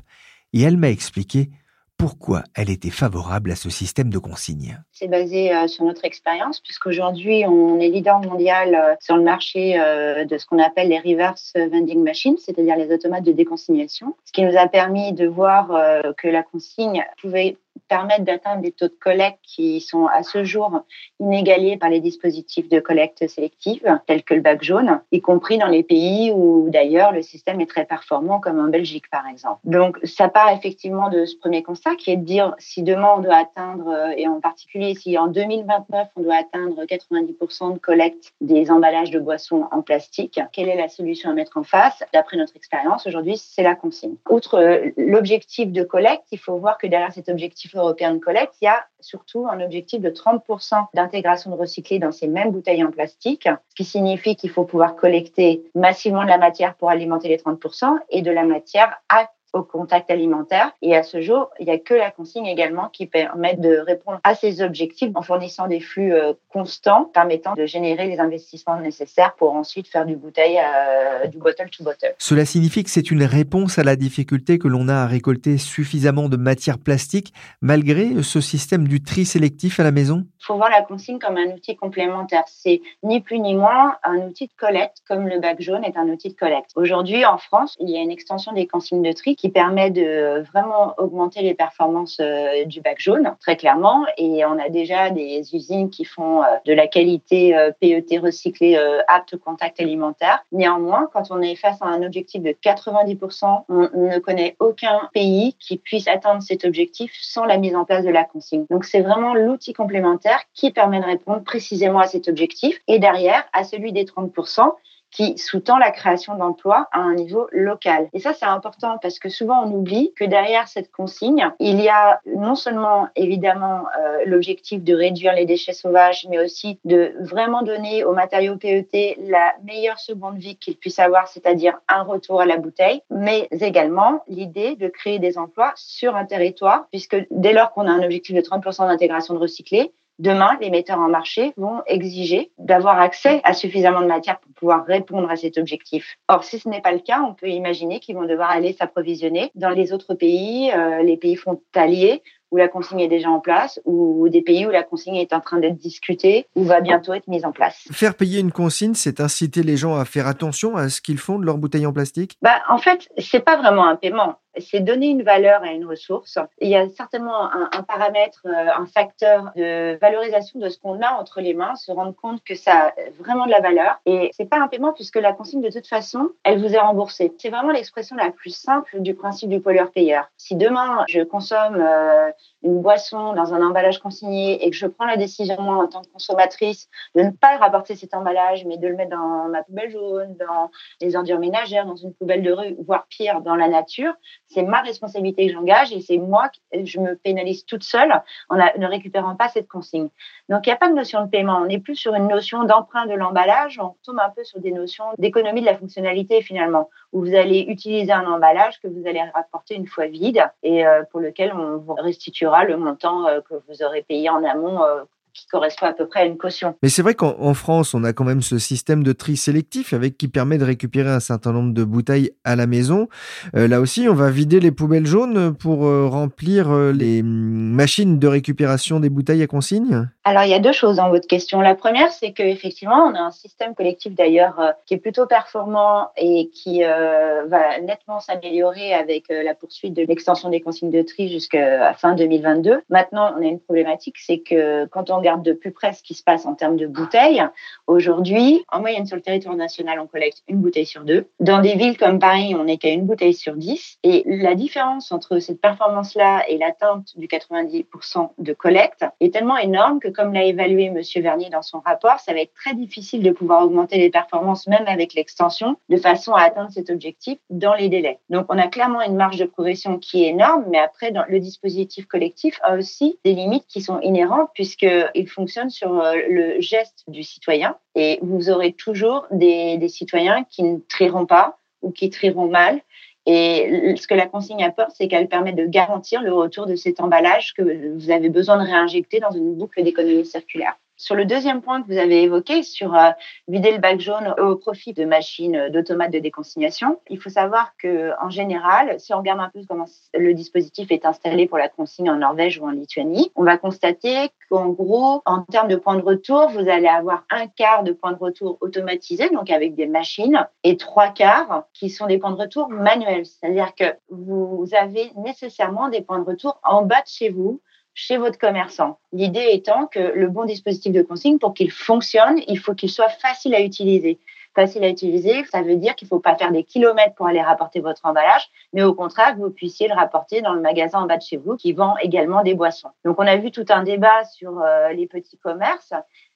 et 0.53 0.61
elle 0.61 0.77
m'a 0.77 0.89
expliqué 0.89 1.49
pourquoi 1.97 2.43
elle 2.55 2.69
était 2.69 2.89
favorable 2.89 3.51
à 3.51 3.55
ce 3.55 3.69
système 3.69 4.09
de 4.09 4.17
consigne. 4.17 4.77
C'est 4.91 5.07
basé 5.07 5.55
euh, 5.55 5.67
sur 5.67 5.85
notre 5.85 6.03
expérience, 6.05 6.59
puisqu'aujourd'hui, 6.59 7.45
on 7.45 7.79
est 7.79 7.87
leader 7.87 8.19
mondial 8.19 8.75
euh, 8.75 8.95
sur 8.99 9.15
le 9.15 9.23
marché 9.23 9.79
euh, 9.79 10.25
de 10.25 10.37
ce 10.37 10.45
qu'on 10.45 10.59
appelle 10.59 10.89
les 10.89 10.99
reverse 10.99 11.53
vending 11.55 12.03
machines, 12.03 12.35
c'est-à-dire 12.37 12.75
les 12.75 12.93
automates 12.93 13.23
de 13.23 13.31
déconsignation, 13.31 14.15
ce 14.25 14.33
qui 14.33 14.43
nous 14.43 14.57
a 14.57 14.67
permis 14.67 15.13
de 15.13 15.27
voir 15.27 15.69
que 16.17 16.27
la 16.27 16.43
consigne 16.43 17.05
pouvait 17.21 17.57
permettre 17.87 18.23
d'atteindre 18.23 18.61
des 18.61 18.71
taux 18.71 18.87
de 18.87 18.97
collecte 18.99 19.39
qui 19.43 19.81
sont 19.81 20.07
à 20.07 20.23
ce 20.23 20.43
jour 20.43 20.81
inégalés 21.19 21.77
par 21.77 21.89
les 21.89 21.99
dispositifs 21.99 22.69
de 22.69 22.79
collecte 22.79 23.27
sélective, 23.27 23.83
tels 24.07 24.23
que 24.23 24.33
le 24.33 24.41
bac 24.41 24.63
jaune, 24.63 25.01
y 25.11 25.21
compris 25.21 25.57
dans 25.57 25.67
les 25.67 25.83
pays 25.83 26.31
où 26.31 26.69
d'ailleurs 26.69 27.11
le 27.11 27.21
système 27.21 27.61
est 27.61 27.69
très 27.69 27.85
performant, 27.85 28.39
comme 28.39 28.59
en 28.59 28.69
Belgique 28.69 29.09
par 29.11 29.27
exemple. 29.27 29.59
Donc 29.63 29.99
ça 30.03 30.29
part 30.29 30.49
effectivement 30.51 31.09
de 31.09 31.25
ce 31.25 31.35
premier 31.37 31.61
constat 31.61 31.95
qui 31.95 32.11
est 32.11 32.17
de 32.17 32.25
dire 32.25 32.55
si 32.57 32.83
demain 32.83 33.11
on 33.17 33.21
doit 33.21 33.37
atteindre, 33.37 33.93
et 34.17 34.27
en 34.27 34.39
particulier 34.39 34.95
si 34.95 35.17
en 35.17 35.27
2029 35.27 36.07
on 36.15 36.21
doit 36.21 36.35
atteindre 36.35 36.83
90% 36.85 37.73
de 37.73 37.79
collecte 37.79 38.33
des 38.41 38.71
emballages 38.71 39.11
de 39.11 39.19
boissons 39.19 39.65
en 39.71 39.81
plastique, 39.81 40.39
quelle 40.51 40.69
est 40.69 40.77
la 40.77 40.89
solution 40.89 41.29
à 41.29 41.33
mettre 41.33 41.57
en 41.57 41.63
face? 41.63 42.03
D'après 42.13 42.37
notre 42.37 42.55
expérience 42.55 43.05
aujourd'hui, 43.07 43.37
c'est 43.37 43.63
la 43.63 43.75
consigne. 43.75 44.15
Outre 44.29 44.91
l'objectif 44.97 45.71
de 45.71 45.83
collecte, 45.83 46.25
il 46.31 46.39
faut 46.39 46.57
voir 46.57 46.77
que 46.77 46.87
derrière 46.87 47.11
cet 47.11 47.29
objectif 47.29 47.62
européen 47.73 48.13
de 48.13 48.19
collecte, 48.19 48.55
il 48.61 48.65
y 48.65 48.67
a 48.67 48.85
surtout 48.99 49.47
un 49.47 49.59
objectif 49.61 50.01
de 50.01 50.09
30% 50.09 50.87
d'intégration 50.93 51.51
de 51.51 51.55
recyclés 51.55 51.99
dans 51.99 52.11
ces 52.11 52.27
mêmes 52.27 52.51
bouteilles 52.51 52.83
en 52.83 52.91
plastique, 52.91 53.47
ce 53.69 53.75
qui 53.75 53.83
signifie 53.83 54.35
qu'il 54.35 54.49
faut 54.49 54.65
pouvoir 54.65 54.95
collecter 54.95 55.63
massivement 55.75 56.23
de 56.23 56.29
la 56.29 56.37
matière 56.37 56.75
pour 56.75 56.89
alimenter 56.89 57.27
les 57.27 57.37
30% 57.37 57.97
et 58.09 58.21
de 58.21 58.31
la 58.31 58.43
matière 58.43 58.97
à 59.09 59.29
au 59.53 59.63
contact 59.63 60.11
alimentaire. 60.11 60.71
Et 60.81 60.95
à 60.95 61.03
ce 61.03 61.21
jour, 61.21 61.49
il 61.59 61.65
n'y 61.65 61.71
a 61.71 61.77
que 61.77 61.93
la 61.93 62.11
consigne 62.11 62.47
également 62.47 62.89
qui 62.89 63.05
permet 63.05 63.55
de 63.55 63.77
répondre 63.77 64.19
à 64.23 64.35
ces 64.35 64.61
objectifs 64.61 65.11
en 65.15 65.21
fournissant 65.21 65.67
des 65.67 65.79
flux 65.79 66.13
euh, 66.13 66.33
constants 66.49 67.05
permettant 67.13 67.53
de 67.53 67.65
générer 67.65 68.07
les 68.07 68.19
investissements 68.19 68.79
nécessaires 68.79 69.35
pour 69.35 69.53
ensuite 69.53 69.87
faire 69.87 70.05
du 70.05 70.15
bouteille, 70.15 70.57
euh, 70.57 71.27
du 71.27 71.37
bottle 71.37 71.69
to 71.69 71.83
bottle. 71.83 72.13
Cela 72.17 72.45
signifie 72.45 72.83
que 72.83 72.89
c'est 72.89 73.11
une 73.11 73.23
réponse 73.23 73.77
à 73.77 73.83
la 73.83 73.95
difficulté 73.95 74.57
que 74.57 74.67
l'on 74.67 74.87
a 74.89 74.95
à 74.95 75.07
récolter 75.07 75.57
suffisamment 75.57 76.29
de 76.29 76.37
matière 76.37 76.79
plastique 76.79 77.33
malgré 77.61 78.21
ce 78.23 78.41
système 78.41 78.87
du 78.87 79.03
tri 79.03 79.25
sélectif 79.25 79.79
à 79.79 79.83
la 79.83 79.91
maison? 79.91 80.25
Il 80.39 80.45
faut 80.45 80.55
voir 80.55 80.69
la 80.69 80.81
consigne 80.81 81.19
comme 81.19 81.37
un 81.37 81.53
outil 81.53 81.75
complémentaire. 81.75 82.43
C'est 82.47 82.81
ni 83.03 83.21
plus 83.21 83.39
ni 83.39 83.55
moins 83.55 83.95
un 84.03 84.17
outil 84.27 84.47
de 84.47 84.53
collecte 84.57 84.97
comme 85.07 85.27
le 85.27 85.39
bac 85.39 85.61
jaune 85.61 85.83
est 85.83 85.95
un 85.97 86.07
outil 86.09 86.29
de 86.29 86.35
collecte. 86.35 86.71
Aujourd'hui, 86.75 87.25
en 87.25 87.37
France, 87.37 87.77
il 87.79 87.89
y 87.89 87.97
a 87.97 88.01
une 88.01 88.11
extension 88.11 88.51
des 88.51 88.67
consignes 88.67 89.03
de 89.03 89.11
tri 89.11 89.35
qui 89.43 89.49
permet 89.49 89.91
de 89.91 90.41
vraiment 90.53 90.93
augmenter 90.97 91.41
les 91.41 91.53
performances 91.53 92.21
euh, 92.21 92.63
du 92.63 92.79
bac 92.79 92.95
jaune, 92.97 93.35
très 93.41 93.57
clairement. 93.57 94.05
Et 94.17 94.45
on 94.45 94.57
a 94.57 94.69
déjà 94.69 95.09
des 95.09 95.53
usines 95.53 95.89
qui 95.89 96.05
font 96.05 96.41
euh, 96.41 96.45
de 96.65 96.71
la 96.71 96.87
qualité 96.87 97.53
euh, 97.53 97.71
PET 97.77 98.19
recyclé 98.19 98.79
apte 99.09 99.33
au 99.33 99.37
contact 99.37 99.81
alimentaire. 99.81 100.45
Néanmoins, 100.53 101.09
quand 101.11 101.23
on 101.29 101.41
est 101.41 101.55
face 101.55 101.75
à 101.81 101.87
un 101.87 102.03
objectif 102.03 102.41
de 102.41 102.51
90%, 102.51 103.65
on 103.67 103.89
ne 103.95 104.19
connaît 104.19 104.55
aucun 104.59 105.09
pays 105.13 105.57
qui 105.59 105.75
puisse 105.75 106.07
atteindre 106.07 106.41
cet 106.41 106.63
objectif 106.63 107.11
sans 107.19 107.43
la 107.43 107.57
mise 107.57 107.75
en 107.75 107.83
place 107.83 108.05
de 108.05 108.11
la 108.11 108.23
consigne. 108.23 108.65
Donc 108.69 108.85
c'est 108.85 109.01
vraiment 109.01 109.33
l'outil 109.33 109.73
complémentaire 109.73 110.39
qui 110.53 110.71
permet 110.71 111.01
de 111.01 111.05
répondre 111.05 111.43
précisément 111.43 111.99
à 111.99 112.07
cet 112.07 112.29
objectif 112.29 112.79
et 112.87 112.97
derrière 112.97 113.43
à 113.51 113.65
celui 113.65 113.91
des 113.91 114.05
30% 114.05 114.71
qui 115.13 115.37
sous-tend 115.37 115.77
la 115.77 115.91
création 115.91 116.35
d'emplois 116.35 116.87
à 116.91 116.99
un 116.99 117.13
niveau 117.13 117.47
local. 117.51 118.09
Et 118.13 118.19
ça, 118.19 118.33
c'est 118.33 118.45
important 118.45 118.97
parce 119.01 119.19
que 119.19 119.29
souvent 119.29 119.63
on 119.63 119.71
oublie 119.71 120.11
que 120.15 120.25
derrière 120.25 120.67
cette 120.67 120.91
consigne, 120.91 121.49
il 121.59 121.79
y 121.79 121.87
a 121.87 122.19
non 122.35 122.55
seulement 122.55 123.07
évidemment 123.15 123.85
euh, 123.99 124.23
l'objectif 124.25 124.83
de 124.83 124.93
réduire 124.93 125.33
les 125.33 125.45
déchets 125.45 125.73
sauvages, 125.73 126.27
mais 126.29 126.39
aussi 126.39 126.79
de 126.83 127.13
vraiment 127.19 127.61
donner 127.61 128.03
aux 128.03 128.13
matériaux 128.13 128.57
PET 128.57 129.17
la 129.27 129.53
meilleure 129.63 129.99
seconde 129.99 130.37
vie 130.37 130.57
qu'ils 130.57 130.77
puissent 130.77 130.99
avoir, 130.99 131.27
c'est-à-dire 131.27 131.79
un 131.87 132.01
retour 132.01 132.41
à 132.41 132.45
la 132.45 132.57
bouteille, 132.57 133.01
mais 133.09 133.47
également 133.51 134.23
l'idée 134.27 134.75
de 134.75 134.87
créer 134.87 135.19
des 135.19 135.37
emplois 135.37 135.73
sur 135.75 136.15
un 136.15 136.25
territoire, 136.25 136.87
puisque 136.89 137.17
dès 137.29 137.53
lors 137.53 137.71
qu'on 137.71 137.87
a 137.87 137.91
un 137.91 138.03
objectif 138.03 138.35
de 138.35 138.41
30% 138.41 138.87
d'intégration 138.87 139.35
de 139.35 139.39
recyclés, 139.39 139.93
Demain, 140.19 140.57
les 140.61 140.69
metteurs 140.69 140.99
en 140.99 141.09
marché 141.09 141.53
vont 141.57 141.81
exiger 141.87 142.51
d'avoir 142.59 142.99
accès 142.99 143.41
à 143.43 143.53
suffisamment 143.53 144.01
de 144.01 144.07
matière 144.07 144.39
pour 144.39 144.53
pouvoir 144.53 144.85
répondre 144.85 145.29
à 145.29 145.35
cet 145.35 145.57
objectif. 145.57 146.17
Or, 146.27 146.43
si 146.43 146.59
ce 146.59 146.69
n'est 146.69 146.81
pas 146.81 146.91
le 146.91 146.99
cas, 146.99 147.21
on 147.21 147.33
peut 147.33 147.49
imaginer 147.49 147.99
qu'ils 147.99 148.15
vont 148.15 148.25
devoir 148.25 148.51
aller 148.51 148.73
s'approvisionner 148.73 149.51
dans 149.55 149.71
les 149.71 149.91
autres 149.91 150.13
pays, 150.13 150.71
euh, 150.71 151.01
les 151.01 151.17
pays 151.17 151.35
frontaliers 151.35 152.21
où 152.53 152.57
la 152.57 152.67
consigne 152.67 152.99
est 152.99 153.07
déjà 153.07 153.31
en 153.31 153.39
place, 153.39 153.81
ou 153.83 154.29
des 154.29 154.43
pays 154.43 154.67
où 154.67 154.69
la 154.69 154.83
consigne 154.83 155.15
est 155.15 155.33
en 155.33 155.39
train 155.39 155.57
d'être 155.57 155.77
discutée, 155.77 156.45
ou 156.55 156.63
va 156.63 156.81
bientôt 156.81 157.11
être 157.13 157.27
mise 157.27 157.45
en 157.45 157.51
place. 157.51 157.87
Faire 157.91 158.13
payer 158.13 158.39
une 158.39 158.51
consigne, 158.51 158.93
c'est 158.93 159.19
inciter 159.19 159.63
les 159.63 159.75
gens 159.75 159.95
à 159.95 160.05
faire 160.05 160.27
attention 160.27 160.75
à 160.75 160.89
ce 160.89 161.01
qu'ils 161.01 161.17
font 161.17 161.39
de 161.39 161.45
leurs 161.47 161.57
bouteilles 161.57 161.87
en 161.87 161.93
plastique? 161.93 162.37
Bah, 162.43 162.61
En 162.69 162.77
fait, 162.77 163.09
c'est 163.17 163.43
pas 163.43 163.57
vraiment 163.57 163.87
un 163.87 163.95
paiement 163.95 164.35
c'est 164.57 164.79
donner 164.79 165.07
une 165.07 165.23
valeur 165.23 165.63
à 165.63 165.71
une 165.71 165.85
ressource. 165.85 166.37
Il 166.61 166.69
y 166.69 166.75
a 166.75 166.87
certainement 166.89 167.51
un, 167.51 167.69
un 167.71 167.83
paramètre, 167.83 168.41
euh, 168.45 168.69
un 168.75 168.85
facteur 168.85 169.51
de 169.55 169.97
valorisation 169.99 170.59
de 170.59 170.69
ce 170.69 170.77
qu'on 170.79 171.01
a 171.01 171.11
entre 171.11 171.41
les 171.41 171.53
mains, 171.53 171.75
se 171.75 171.91
rendre 171.91 172.13
compte 172.15 172.43
que 172.43 172.55
ça 172.55 172.87
a 172.87 172.93
vraiment 173.19 173.45
de 173.45 173.51
la 173.51 173.61
valeur. 173.61 173.99
Et 174.05 174.29
c'est 174.33 174.49
pas 174.49 174.59
un 174.59 174.67
paiement 174.67 174.93
puisque 174.93 175.17
la 175.17 175.33
consigne, 175.33 175.61
de 175.61 175.69
toute 175.69 175.87
façon, 175.87 176.29
elle 176.43 176.59
vous 176.59 176.73
est 176.73 176.79
remboursée. 176.79 177.33
C'est 177.37 177.49
vraiment 177.49 177.71
l'expression 177.71 178.15
la 178.15 178.31
plus 178.31 178.55
simple 178.55 179.01
du 179.01 179.13
principe 179.13 179.49
du 179.49 179.59
pollueur-payeur. 179.59 180.29
Si 180.37 180.55
demain, 180.55 181.05
je 181.07 181.21
consomme 181.21 181.77
euh, 181.79 182.31
une 182.63 182.81
boisson 182.81 183.33
dans 183.33 183.53
un 183.53 183.61
emballage 183.61 183.99
consigné 183.99 184.65
et 184.65 184.69
que 184.69 184.75
je 184.75 184.87
prends 184.87 185.05
la 185.05 185.17
décision, 185.17 185.61
moi, 185.61 185.75
en 185.75 185.87
tant 185.87 186.01
que 186.01 186.07
consommatrice, 186.07 186.87
de 187.15 187.21
ne 187.21 187.31
pas 187.31 187.57
rapporter 187.57 187.95
cet 187.95 188.13
emballage, 188.13 188.65
mais 188.65 188.77
de 188.77 188.87
le 188.87 188.95
mettre 188.95 189.11
dans 189.11 189.49
ma 189.49 189.63
poubelle 189.63 189.91
jaune, 189.91 190.35
dans 190.37 190.71
les 191.01 191.15
ordures 191.15 191.39
ménagères, 191.39 191.85
dans 191.85 191.95
une 191.95 192.13
poubelle 192.13 192.41
de 192.41 192.51
rue, 192.51 192.75
voire 192.85 193.05
pire, 193.07 193.41
dans 193.41 193.55
la 193.55 193.67
nature, 193.67 194.13
c'est 194.47 194.63
ma 194.63 194.81
responsabilité 194.81 195.47
que 195.47 195.53
j'engage 195.53 195.91
et 195.91 195.99
c'est 195.99 196.17
moi 196.17 196.49
que 196.49 196.85
je 196.85 196.99
me 196.99 197.15
pénalise 197.15 197.65
toute 197.65 197.83
seule 197.83 198.21
en 198.49 198.55
ne 198.55 198.87
récupérant 198.87 199.35
pas 199.35 199.49
cette 199.49 199.67
consigne. 199.67 200.09
Donc, 200.49 200.65
il 200.65 200.69
n'y 200.69 200.73
a 200.73 200.77
pas 200.77 200.89
de 200.89 200.95
notion 200.95 201.23
de 201.25 201.29
paiement. 201.29 201.59
On 201.61 201.65
n'est 201.65 201.79
plus 201.79 201.95
sur 201.95 202.15
une 202.15 202.27
notion 202.27 202.63
d'emprunt 202.63 203.05
de 203.07 203.13
l'emballage. 203.13 203.79
On 203.79 203.95
tombe 204.05 204.19
un 204.19 204.29
peu 204.29 204.43
sur 204.43 204.59
des 204.59 204.71
notions 204.71 205.05
d'économie 205.17 205.61
de 205.61 205.65
la 205.65 205.77
fonctionnalité, 205.77 206.41
finalement, 206.41 206.89
où 207.11 207.21
vous 207.21 207.35
allez 207.35 207.59
utiliser 207.67 208.11
un 208.11 208.25
emballage 208.25 208.79
que 208.81 208.87
vous 208.87 209.05
allez 209.07 209.21
rapporter 209.33 209.75
une 209.75 209.87
fois 209.87 210.07
vide 210.07 210.43
et 210.61 210.85
euh, 210.85 211.03
pour 211.11 211.19
lequel 211.19 211.53
on 211.53 211.77
vous 211.77 211.93
restituera 211.93 212.52
le 212.61 212.77
montant 212.77 213.27
euh, 213.27 213.41
que 213.41 213.55
vous 213.67 213.83
aurez 213.83 214.03
payé 214.03 214.29
en 214.29 214.43
amont 214.43 214.83
euh, 214.83 215.03
qui 215.33 215.47
correspond 215.47 215.87
à 215.87 215.93
peu 215.93 216.07
près 216.07 216.21
à 216.21 216.25
une 216.25 216.37
caution. 216.37 216.75
Mais 216.83 216.89
c'est 216.89 217.01
vrai 217.01 217.15
qu'en 217.15 217.53
France, 217.53 217.93
on 217.93 218.03
a 218.03 218.13
quand 218.13 218.23
même 218.23 218.41
ce 218.41 218.59
système 218.59 219.03
de 219.03 219.11
tri 219.11 219.37
sélectif 219.37 219.93
avec 219.93 220.17
qui 220.17 220.27
permet 220.27 220.57
de 220.57 220.65
récupérer 220.65 221.09
un 221.09 221.19
certain 221.19 221.51
nombre 221.51 221.73
de 221.73 221.83
bouteilles 221.83 222.31
à 222.43 222.55
la 222.55 222.67
maison. 222.67 223.07
Euh, 223.55 223.67
là 223.67 223.79
aussi, 223.79 224.07
on 224.07 224.13
va 224.13 224.29
vider 224.29 224.59
les 224.59 224.71
poubelles 224.71 225.05
jaunes 225.05 225.55
pour 225.55 225.85
euh, 225.85 226.07
remplir 226.07 226.71
euh, 226.71 226.91
les 226.91 227.23
mm, 227.23 227.73
machines 227.73 228.19
de 228.19 228.27
récupération 228.27 228.99
des 228.99 229.09
bouteilles 229.09 229.43
à 229.43 229.47
consigne? 229.47 230.07
Alors, 230.23 230.43
il 230.43 230.49
y 230.49 230.53
a 230.53 230.59
deux 230.59 230.71
choses 230.71 230.97
dans 230.97 231.09
votre 231.09 231.27
question. 231.27 231.61
La 231.61 231.75
première, 231.75 232.11
c'est 232.11 232.31
qu'effectivement, 232.31 233.03
on 233.05 233.15
a 233.15 233.19
un 233.19 233.31
système 233.31 233.75
collectif 233.75 234.13
d'ailleurs 234.13 234.73
qui 234.85 234.93
est 234.93 234.97
plutôt 234.97 235.25
performant 235.25 236.09
et 236.15 236.49
qui 236.53 236.81
va 236.83 237.79
nettement 237.81 238.19
s'améliorer 238.21 238.93
avec 238.93 239.25
la 239.29 239.53
poursuite 239.53 239.93
de 239.93 240.03
l'extension 240.03 240.49
des 240.49 240.61
consignes 240.61 240.91
de 240.91 241.01
tri 241.01 241.27
jusqu'à 241.27 241.93
fin 241.93 242.15
2022. 242.15 242.83
Maintenant, 242.89 243.35
on 243.37 243.41
a 243.41 243.45
une 243.45 243.59
problématique, 243.59 244.15
c'est 244.17 244.39
que 244.39 244.85
quand 244.85 245.09
on 245.09 245.19
regarde 245.23 245.43
de 245.43 245.53
plus 245.53 245.71
près 245.71 245.93
ce 245.93 246.03
qui 246.03 246.13
se 246.13 246.23
passe 246.23 246.45
en 246.45 246.53
termes 246.53 246.75
de 246.75 246.85
bouteilles, 246.85 247.43
aujourd'hui, 247.87 248.65
en 248.69 248.81
moyenne 248.81 249.05
sur 249.05 249.15
le 249.15 249.21
territoire 249.21 249.55
national, 249.55 249.99
on 250.01 250.07
collecte 250.07 250.43
une 250.49 250.57
bouteille 250.57 250.85
sur 250.85 251.03
deux. 251.03 251.27
Dans 251.39 251.61
des 251.61 251.75
villes 251.75 251.97
comme 251.97 252.19
Paris, 252.19 252.53
on 252.59 252.65
n'est 252.65 252.77
qu'à 252.77 252.89
une 252.89 253.05
bouteille 253.05 253.33
sur 253.33 253.55
dix. 253.55 253.97
Et 254.03 254.23
la 254.25 254.53
différence 254.53 255.13
entre 255.13 255.39
cette 255.39 255.61
performance-là 255.61 256.43
et 256.49 256.57
l'atteinte 256.57 257.17
du 257.17 257.27
90% 257.27 258.31
de 258.37 258.53
collecte 258.53 259.05
est 259.21 259.33
tellement 259.33 259.57
énorme 259.57 259.99
que, 259.99 260.09
comme 260.09 260.33
l'a 260.33 260.43
évalué 260.43 260.89
Monsieur 260.89 261.21
Vernier 261.21 261.49
dans 261.49 261.61
son 261.61 261.79
rapport, 261.79 262.19
ça 262.19 262.33
va 262.33 262.41
être 262.41 262.53
très 262.53 262.73
difficile 262.73 263.23
de 263.23 263.31
pouvoir 263.31 263.63
augmenter 263.63 263.97
les 263.97 264.09
performances, 264.09 264.67
même 264.67 264.87
avec 264.87 265.13
l'extension, 265.13 265.77
de 265.87 265.97
façon 265.97 266.33
à 266.33 266.41
atteindre 266.41 266.71
cet 266.71 266.89
objectif 266.89 267.37
dans 267.49 267.75
les 267.75 267.87
délais. 267.87 268.19
Donc, 268.29 268.47
on 268.49 268.57
a 268.57 268.67
clairement 268.67 269.01
une 269.01 269.15
marge 269.15 269.37
de 269.37 269.45
progression 269.45 269.99
qui 269.99 270.25
est 270.25 270.29
énorme, 270.29 270.65
mais 270.69 270.79
après, 270.79 271.13
le 271.29 271.39
dispositif 271.39 272.07
collectif 272.07 272.59
a 272.63 272.75
aussi 272.75 273.17
des 273.23 273.33
limites 273.33 273.67
qui 273.67 273.81
sont 273.81 274.01
inhérentes 274.01 274.49
puisque 274.53 274.87
il 275.15 275.27
fonctionne 275.27 275.69
sur 275.69 275.99
euh, 275.99 276.15
le 276.29 276.61
geste 276.61 277.03
du 277.07 277.23
citoyen 277.23 277.75
et 277.95 278.19
vous 278.21 278.49
aurez 278.49 278.73
toujours 278.73 279.25
des, 279.31 279.77
des 279.77 279.87
citoyens 279.87 280.43
qui 280.49 280.63
ne 280.63 280.77
trieront 280.89 281.25
pas 281.25 281.57
ou 281.81 281.91
qui 281.91 282.09
trieront 282.09 282.47
mal. 282.47 282.81
Et 283.25 283.95
ce 283.95 284.05
que 284.05 284.15
la 284.15 284.27
consigne 284.27 284.63
apporte, 284.63 284.91
c'est 284.97 285.07
qu'elle 285.07 285.29
permet 285.29 285.53
de 285.53 285.65
garantir 285.65 286.21
le 286.21 286.33
retour 286.33 286.65
de 286.65 286.75
cet 286.75 286.99
emballage 286.99 287.53
que 287.53 287.93
vous 287.95 288.11
avez 288.11 288.29
besoin 288.29 288.61
de 288.61 288.69
réinjecter 288.69 289.19
dans 289.19 289.31
une 289.31 289.55
boucle 289.55 289.81
d'économie 289.81 290.25
circulaire. 290.25 290.75
Sur 291.03 291.15
le 291.15 291.25
deuxième 291.25 291.61
point 291.61 291.81
que 291.81 291.87
vous 291.87 291.97
avez 291.97 292.23
évoqué, 292.23 292.63
sur 292.63 292.95
euh, 292.95 293.09
vider 293.49 293.73
le 293.73 293.79
bac 293.79 293.99
jaune 293.99 294.33
au 294.39 294.55
profit 294.55 294.93
de 294.93 295.03
machines 295.03 295.57
euh, 295.57 295.69
d'automates 295.69 296.13
de 296.13 296.19
déconsignation, 296.19 297.01
il 297.09 297.19
faut 297.19 297.29
savoir 297.29 297.73
que 297.75 298.13
en 298.23 298.29
général, 298.29 298.97
si 299.01 299.13
on 299.13 299.17
regarde 299.17 299.41
un 299.41 299.49
peu 299.49 299.59
comment 299.67 299.83
le 300.13 300.33
dispositif 300.33 300.91
est 300.91 301.05
installé 301.05 301.45
pour 301.45 301.57
la 301.57 301.67
consigne 301.67 302.09
en 302.09 302.15
Norvège 302.15 302.57
ou 302.57 302.65
en 302.65 302.69
Lituanie, 302.69 303.33
on 303.35 303.43
va 303.43 303.57
constater 303.57 304.29
qu'en 304.49 304.69
gros, 304.69 305.21
en 305.25 305.41
termes 305.41 305.67
de 305.67 305.75
points 305.75 305.97
de 305.97 306.03
retour, 306.03 306.47
vous 306.51 306.69
allez 306.69 306.87
avoir 306.87 307.25
un 307.29 307.47
quart 307.47 307.83
de 307.83 307.91
points 307.91 308.13
de 308.13 308.19
retour 308.19 308.57
automatisés, 308.61 309.29
donc 309.29 309.49
avec 309.49 309.75
des 309.75 309.87
machines, 309.87 310.47
et 310.63 310.77
trois 310.77 311.09
quarts 311.09 311.65
qui 311.73 311.89
sont 311.89 312.05
des 312.05 312.17
points 312.17 312.31
de 312.31 312.39
retour 312.39 312.69
manuels. 312.69 313.25
C'est-à-dire 313.25 313.75
que 313.75 313.93
vous 314.09 314.69
avez 314.71 315.11
nécessairement 315.17 315.89
des 315.89 315.99
points 315.99 316.19
de 316.19 316.25
retour 316.25 316.61
en 316.63 316.83
bas 316.83 317.01
de 317.01 317.07
chez 317.07 317.27
vous 317.27 317.59
chez 317.93 318.17
votre 318.17 318.37
commerçant. 318.37 318.99
L'idée 319.11 319.47
étant 319.51 319.87
que 319.87 319.99
le 319.99 320.27
bon 320.27 320.45
dispositif 320.45 320.91
de 320.91 321.01
consigne, 321.01 321.39
pour 321.39 321.53
qu'il 321.53 321.71
fonctionne, 321.71 322.39
il 322.47 322.59
faut 322.59 322.73
qu'il 322.73 322.89
soit 322.89 323.09
facile 323.09 323.55
à 323.55 323.61
utiliser. 323.61 324.19
Facile 324.55 324.83
à 324.83 324.89
utiliser, 324.89 325.43
ça 325.45 325.63
veut 325.63 325.77
dire 325.77 325.95
qu'il 325.95 326.05
ne 326.05 326.09
faut 326.09 326.19
pas 326.19 326.35
faire 326.35 326.51
des 326.51 326.63
kilomètres 326.63 327.15
pour 327.15 327.25
aller 327.25 327.41
rapporter 327.41 327.79
votre 327.79 328.05
emballage, 328.05 328.49
mais 328.71 328.83
au 328.83 328.93
contraire, 328.93 329.33
que 329.33 329.39
vous 329.39 329.49
puissiez 329.49 329.87
le 329.87 329.95
rapporter 329.95 330.41
dans 330.41 330.53
le 330.53 330.61
magasin 330.61 330.99
en 330.99 331.07
bas 331.07 331.17
de 331.17 331.23
chez 331.23 331.37
vous 331.37 331.55
qui 331.55 331.73
vend 331.73 331.95
également 331.97 332.43
des 332.43 332.53
boissons. 332.53 332.89
Donc, 333.03 333.19
on 333.19 333.25
a 333.25 333.35
vu 333.35 333.49
tout 333.49 333.65
un 333.69 333.81
débat 333.81 334.23
sur 334.25 334.59
euh, 334.59 334.89
les 334.93 335.07
petits 335.07 335.37
commerces. 335.37 335.93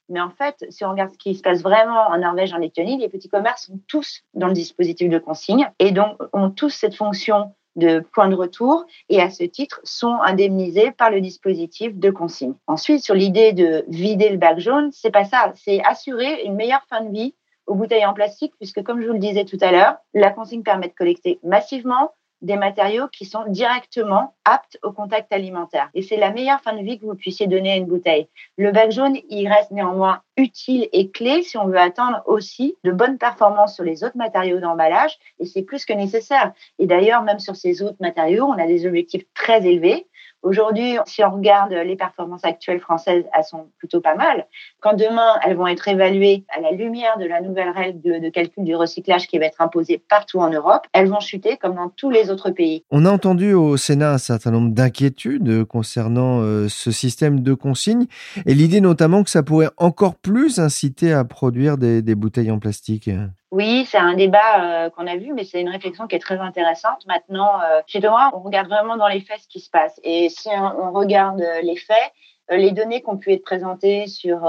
Mais 0.10 0.22
en 0.22 0.30
fait, 0.30 0.66
si 0.70 0.86
on 0.86 0.92
regarde 0.92 1.12
ce 1.12 1.18
qui 1.18 1.36
se 1.36 1.42
passe 1.42 1.62
vraiment 1.62 2.08
en 2.08 2.18
Norvège, 2.18 2.54
en 2.54 2.58
Lettonie, 2.58 2.98
les 2.98 3.10
petits 3.10 3.30
commerces 3.30 3.68
sont 3.68 3.80
tous 3.88 4.24
dans 4.34 4.48
le 4.48 4.54
dispositif 4.54 5.10
de 5.10 5.20
consigne 5.20 5.70
et 5.80 5.92
donc 5.92 6.18
ont 6.34 6.50
tous 6.50 6.70
cette 6.70 6.96
fonction 6.96 7.54
de 7.78 8.00
points 8.14 8.28
de 8.28 8.36
retour 8.36 8.86
et 9.10 9.22
à 9.22 9.30
ce 9.30 9.44
titre 9.44 9.80
sont 9.84 10.18
indemnisés 10.24 10.92
par 10.92 11.10
le 11.10 11.22
dispositif 11.22 11.96
de 11.96 12.10
consigne. 12.10 12.54
Ensuite, 12.68 13.04
sur 13.04 13.16
l'idée 13.16 13.54
de 13.54 13.86
vider 13.88 14.30
le 14.30 14.38
bac 14.38 14.60
jaune, 14.60 14.90
c'est 14.92 15.12
pas 15.12 15.26
ça, 15.26 15.54
c'est 15.56 15.82
assurer 15.86 16.44
une 16.44 16.56
meilleure 16.56 16.86
fin 16.90 17.02
de 17.02 17.12
vie 17.12 17.36
aux 17.68 17.76
bouteilles 17.76 18.06
en 18.06 18.14
plastique 18.14 18.54
puisque 18.58 18.84
comme 18.84 19.02
je 19.02 19.08
vous 19.08 19.14
le 19.14 19.20
disais 19.20 19.46
tout 19.46 19.58
à 19.62 19.72
l'heure, 19.72 19.96
la 20.14 20.32
consigne 20.32 20.64
permet 20.64 20.88
de 20.88 20.94
collecter 20.94 21.40
massivement 21.44 22.12
des 22.42 22.56
matériaux 22.56 23.08
qui 23.08 23.26
sont 23.26 23.46
directement 23.48 24.36
aptes 24.46 24.78
au 24.84 24.92
contact 24.92 25.32
alimentaire. 25.34 25.90
Et 25.94 26.02
c'est 26.02 26.18
la 26.18 26.32
meilleure 26.32 26.62
fin 26.62 26.74
de 26.74 26.84
vie 26.84 27.00
que 27.00 27.06
vous 27.06 27.16
puissiez 27.16 27.48
donner 27.48 27.72
à 27.72 27.76
une 27.76 27.86
bouteille. 27.86 28.28
Le 28.58 28.72
bac 28.72 28.92
jaune, 28.92 29.18
il 29.30 29.48
reste 29.48 29.72
néanmoins 29.72 30.22
utile 30.38 30.88
et 30.94 31.10
clé 31.10 31.42
si 31.42 31.58
on 31.58 31.66
veut 31.66 31.80
atteindre 31.80 32.22
aussi 32.26 32.76
de 32.84 32.92
bonnes 32.92 33.18
performances 33.18 33.76
sur 33.76 33.84
les 33.84 34.04
autres 34.04 34.18
matériaux 34.18 34.60
d'emballage. 34.60 35.18
Et 35.40 35.46
c'est 35.46 35.64
plus 35.64 35.86
que 35.86 35.94
nécessaire. 35.94 36.54
Et 36.80 36.86
d'ailleurs, 36.86 37.24
même 37.24 37.40
sur 37.40 37.56
ces 37.56 37.82
autres 37.82 37.98
matériaux, 38.00 38.46
on 38.46 38.58
a 38.58 38.68
des 38.68 38.86
objectifs 38.86 39.26
très 39.34 39.66
élevés. 39.66 40.08
Aujourd'hui, 40.44 40.98
si 41.06 41.24
on 41.24 41.32
regarde 41.32 41.72
les 41.72 41.96
performances 41.96 42.46
actuelles 42.46 42.80
françaises, 42.80 43.26
elles 43.36 43.44
sont 43.44 43.68
plutôt 43.80 44.02
pas 44.02 44.16
mal. 44.16 44.46
Quand 44.80 44.94
demain, 44.94 45.36
elles 45.44 45.56
vont 45.56 45.68
être 45.68 45.88
évaluées 45.88 46.46
à 46.56 46.62
la 46.62 46.72
lumière 46.72 47.18
de 47.18 47.26
la 47.26 47.42
nouvelle 47.42 47.70
règle 47.70 48.02
de, 48.02 48.30
calcul 48.30 48.64
du 48.64 48.76
recyclage 48.76 49.28
qui 49.28 49.40
va 49.40 49.46
être 49.46 49.62
imposée 49.62 50.02
partout 50.10 50.40
en 50.40 50.50
Europe, 50.50 50.86
elles 50.94 51.08
vont 51.08 51.20
chuter 51.20 51.58
comme 51.58 51.76
dans 51.76 51.90
tous 51.90 52.10
les 52.10 52.30
autres 52.30 52.52
pays. 52.52 52.84
On 52.92 53.06
a 53.06 53.12
entendu 53.12 53.54
au 53.54 53.78
Sénat 53.78 54.14
un 54.14 54.18
certain 54.18 54.52
nombre 54.52 54.72
d'inquiétudes 54.74 55.66
concernant 55.66 56.42
euh, 56.42 56.68
ce 56.70 56.92
système 56.92 57.42
de 57.42 57.54
consigne 57.54 58.06
et 58.46 58.54
l'idée 58.54 58.82
notamment 58.82 59.24
que 59.24 59.30
ça 59.30 59.44
pourrait 59.44 59.72
encore 59.78 60.16
plus 60.16 60.60
inciter 60.60 61.14
à 61.14 61.24
produire 61.26 61.78
des 61.78 62.16
bouteilles 62.16 62.52
en 62.52 62.60
plastique. 62.60 63.10
Oui, 63.52 63.86
c'est 63.90 63.98
un 63.98 64.14
débat 64.14 64.86
euh, 64.86 64.90
qu'on 64.90 65.08
a 65.08 65.16
vu, 65.16 65.32
mais 65.32 65.46
c'est 65.46 65.62
une 65.62 65.70
réflexion 65.70 66.06
qui 66.08 66.16
est 66.18 66.20
très 66.20 66.40
intéressante. 66.40 67.06
Maintenant, 67.08 67.62
euh, 67.62 67.82
chez 67.88 68.02
Thomas, 68.02 68.30
on 68.34 68.40
regarde 68.40 68.68
vraiment 68.68 68.98
dans 68.98 69.08
les 69.08 69.22
faits 69.22 69.40
ce 69.40 69.48
qui 69.48 69.62
se 69.62 69.70
passe. 69.70 70.02
Et 70.04 70.28
si 70.28 70.50
on, 70.50 70.92
regarde 70.92 71.40
euh, 71.40 71.62
les 71.62 71.78
faits, 71.78 72.12
les 72.50 72.72
données 72.72 73.02
qui 73.02 73.10
ont 73.10 73.18
pu 73.18 73.32
être 73.32 73.44
présentées 73.44 74.08
sur 74.08 74.46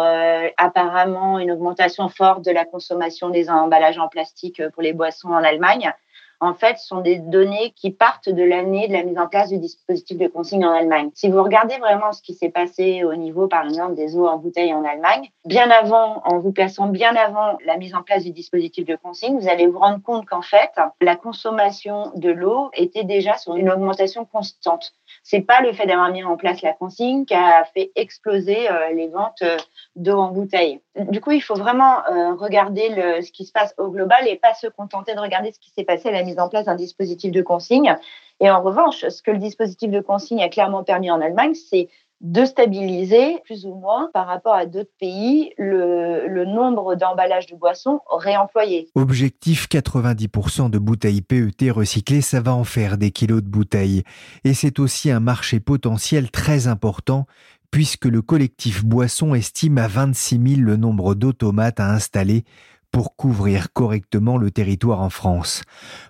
apparemment 0.57 1.41
une 1.41 1.51
augmentation 1.51 2.09
forte 2.09 2.45
de 2.45 2.53
la 2.53 2.65
consommation 2.65 3.29
des 3.29 3.51
emballages 3.51 3.99
en 3.99 4.07
plastique 4.07 4.63
pour 4.69 4.85
les 4.85 4.93
boissons 4.93 5.31
en 5.31 5.43
Allemagne, 5.43 5.93
en 6.41 6.55
fait, 6.55 6.79
sont 6.79 7.01
des 7.01 7.17
données 7.17 7.73
qui 7.77 7.91
partent 7.91 8.29
de 8.29 8.43
l'année 8.43 8.89
de 8.89 8.93
la 8.93 9.03
mise 9.03 9.19
en 9.19 9.27
place 9.27 9.49
du 9.49 9.59
dispositif 9.59 10.19
de 10.19 10.29
consigne 10.29 10.65
en 10.65 10.73
Allemagne. 10.73 11.11
Si 11.15 11.29
vous 11.29 11.43
regardez 11.43 11.77
vraiment 11.79 12.13
ce 12.13 12.23
qui 12.23 12.35
s'est 12.35 12.51
passé 12.51 13.05
au 13.05 13.15
niveau, 13.15 13.49
par 13.49 13.65
exemple, 13.65 13.95
des 13.95 14.17
eaux 14.17 14.27
en 14.27 14.39
bouteille 14.39 14.73
en 14.73 14.85
Allemagne, 14.85 15.29
bien 15.45 15.71
avant, 15.71 16.23
en 16.25 16.39
vous 16.39 16.53
plaçant 16.53 16.87
bien 16.87 17.15
avant 17.17 17.59
la 17.65 17.77
mise 17.77 17.95
en 17.95 18.03
place 18.03 18.25
du 18.25 18.31
dispositif 18.31 18.87
de 18.87 18.97
consigne, 18.97 19.39
vous 19.39 19.49
allez 19.49 19.67
vous 19.67 19.79
rendre 19.79 20.03
compte 20.03 20.27
qu'en 20.27 20.43
fait, 20.43 20.71
la 21.01 21.17
consommation 21.17 22.13
de 22.15 22.31
l'eau 22.31 22.71
était 22.75 23.05
déjà 23.05 23.37
sur 23.37 23.57
une 23.57 23.71
augmentation 23.71 24.25
constante. 24.25 24.93
C'est 25.23 25.41
pas 25.41 25.61
le 25.61 25.73
fait 25.73 25.87
d'avoir 25.87 26.11
mis 26.11 26.25
en 26.25 26.37
place 26.37 26.63
la 26.63 26.73
consigne 26.73 27.25
qui 27.25 27.35
a 27.35 27.65
fait 27.65 27.93
exploser 27.97 28.71
euh, 28.71 28.91
les 28.93 29.09
ventes 29.09 29.43
euh, 29.43 29.57
d'eau 29.97 30.19
en 30.19 30.31
bouteille. 30.31 30.81
Du 30.97 31.21
coup, 31.21 31.33
il 31.33 31.41
faut 31.41 31.55
vraiment 31.55 32.05
euh, 32.09 32.35
regarder 32.35 33.21
ce 33.23 33.31
qui 33.31 33.45
se 33.45 33.53
passe 33.53 33.75
au 33.79 33.91
global 33.91 34.27
et 34.27 34.37
pas 34.37 34.55
se 34.55 34.67
contenter 34.67 35.15
de 35.15 35.21
regarder 35.21 35.53
ce 35.53 35.59
qui 35.59 35.71
s'est 35.71 35.85
passé 35.85 36.09
à 36.09 36.13
la 36.13 36.23
mise 36.23 36.39
en 36.39 36.49
place 36.49 36.65
d'un 36.65 36.75
dispositif 36.75 37.31
de 37.31 37.43
consigne. 37.43 37.97
Et 38.41 38.51
en 38.51 38.63
revanche, 38.63 39.07
ce 39.09 39.23
que 39.23 39.31
le 39.31 39.39
dispositif 39.39 39.91
de 39.91 40.01
consigne 40.01 40.43
a 40.43 40.49
clairement 40.49 40.85
permis 40.85 41.11
en 41.11 41.21
Allemagne, 41.21 41.55
c'est 41.55 41.89
de 42.21 42.45
stabiliser 42.45 43.39
plus 43.45 43.65
ou 43.65 43.75
moins 43.75 44.11
par 44.13 44.27
rapport 44.27 44.55
à 44.55 44.67
d'autres 44.67 44.91
pays 44.99 45.53
le, 45.57 46.45
nombre 46.45 46.97
d'emballages 46.97 47.47
de 47.47 47.57
boissons 47.57 48.01
réemployés. 48.11 48.89
Objectif 48.95 49.69
90% 49.69 50.71
de 50.71 50.79
bouteilles 50.79 51.23
PET 51.23 51.71
recyclées, 51.71 52.21
ça 52.21 52.41
va 52.41 52.55
en 52.55 52.65
faire 52.65 52.99
des 52.99 53.11
kilos 53.11 53.43
de 53.43 53.49
bouteilles. 53.49 54.03
Et 54.45 54.55
c'est 54.55 54.79
aussi 54.79 55.11
un 55.11 55.21
marché 55.21 55.61
potentiel 55.61 56.31
très 56.31 56.67
important 56.67 57.27
puisque 57.71 58.07
le 58.07 58.23
collectif 58.23 58.85
Boisson 58.85 59.35
estime 59.35 59.79
à 59.79 59.89
26 59.89 60.57
000 60.57 60.61
le 60.63 60.77
nombre 60.77 61.15
d'automates 61.15 61.81
à 61.81 61.93
installer 61.93 62.45
pour 62.91 63.17
couvrir 63.17 63.73
correctement 63.73 64.39
le 64.39 64.51
territoire 64.51 65.01
en 65.01 65.11
France. 65.11 65.63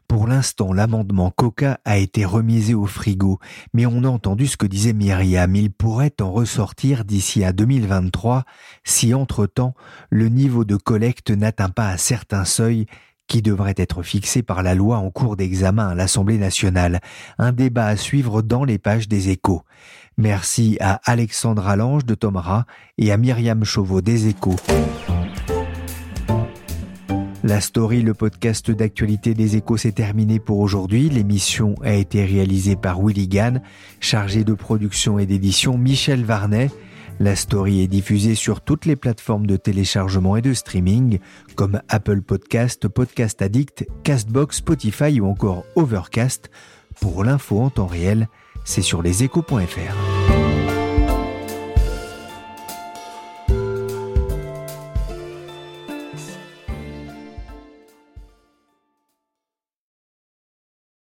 Pour 0.07 0.27
l'instant, 0.27 0.73
l'amendement 0.73 1.31
Coca 1.31 1.81
a 1.85 1.99
été 1.99 2.25
remisé 2.25 2.75
au 2.75 2.87
frigo, 2.87 3.38
mais 3.75 3.87
on 3.87 4.05
a 4.05 4.09
entendu 4.09 4.47
ce 4.47 4.57
que 4.57 4.67
disait 4.67 4.93
Myriam. 4.93 5.55
Il 5.55 5.71
pourrait 5.71 6.14
en 6.21 6.31
ressortir 6.31 7.05
d'ici 7.05 7.45
à 7.45 7.53
2023 7.53 8.45
si 8.85 9.12
entre-temps 9.14 9.75
le 10.11 10.29
niveau 10.29 10.64
de 10.64 10.77
collecte 10.77 11.31
n'atteint 11.31 11.71
pas 11.71 11.91
un 11.91 11.97
certain 11.97 12.45
seuil 12.45 12.87
qui 13.27 13.43
devrait 13.43 13.75
être 13.77 14.03
fixé 14.03 14.43
par 14.43 14.62
la 14.62 14.75
loi 14.75 14.97
en 14.97 15.11
cours 15.11 15.37
d'examen 15.37 15.88
à 15.88 15.95
l'Assemblée 15.95 16.38
nationale. 16.38 17.01
Un 17.37 17.53
débat 17.53 17.87
à 17.87 17.97
suivre 17.97 18.43
dans 18.43 18.64
les 18.64 18.79
pages 18.79 19.07
des 19.07 19.29
échos. 19.29 19.62
Merci 20.17 20.79
à 20.81 21.01
Alexandra 21.05 21.77
Lange 21.77 22.05
de 22.05 22.14
Tomara 22.14 22.64
et 22.97 23.12
à 23.12 23.17
Myriam 23.17 23.62
Chauveau 23.64 24.01
des 24.01 24.27
échos. 24.29 24.57
La 27.48 27.62
story, 27.62 28.02
le 28.02 28.12
podcast 28.12 28.70
d'actualité 28.70 29.32
des 29.32 29.56
échos, 29.56 29.78
s'est 29.78 29.92
terminé 29.92 30.38
pour 30.38 30.58
aujourd'hui. 30.58 31.08
L'émission 31.08 31.76
a 31.82 31.94
été 31.94 32.22
réalisée 32.26 32.76
par 32.76 33.00
Willy 33.02 33.26
Gann, 33.26 33.62
chargé 34.00 34.44
de 34.44 34.52
production 34.52 35.18
et 35.18 35.24
d'édition 35.24 35.78
Michel 35.78 36.26
Varnet. 36.26 36.70
La 37.20 37.34
story 37.37 37.80
est 37.80 37.87
diffusée 37.87 38.34
sur 38.34 38.61
toutes 38.61 38.84
les 38.84 38.96
plateformes 38.96 39.46
de 39.46 39.56
téléchargement 39.56 40.37
et 40.37 40.42
de 40.42 40.52
streaming 40.52 41.20
comme 41.54 41.80
Apple 41.88 42.20
Podcast, 42.20 42.87
Podcast 42.87 43.40
Addict, 43.40 43.87
Castbox, 44.04 44.58
Spotify 44.58 45.18
ou 45.18 45.26
encore 45.26 45.64
Overcast. 45.74 46.50
Pour 47.00 47.24
l'info 47.24 47.62
en 47.62 47.70
temps 47.70 47.87
réel, 47.87 48.28
c'est 48.66 48.82
sur 48.82 49.00
leséchos.fr. 49.00 50.17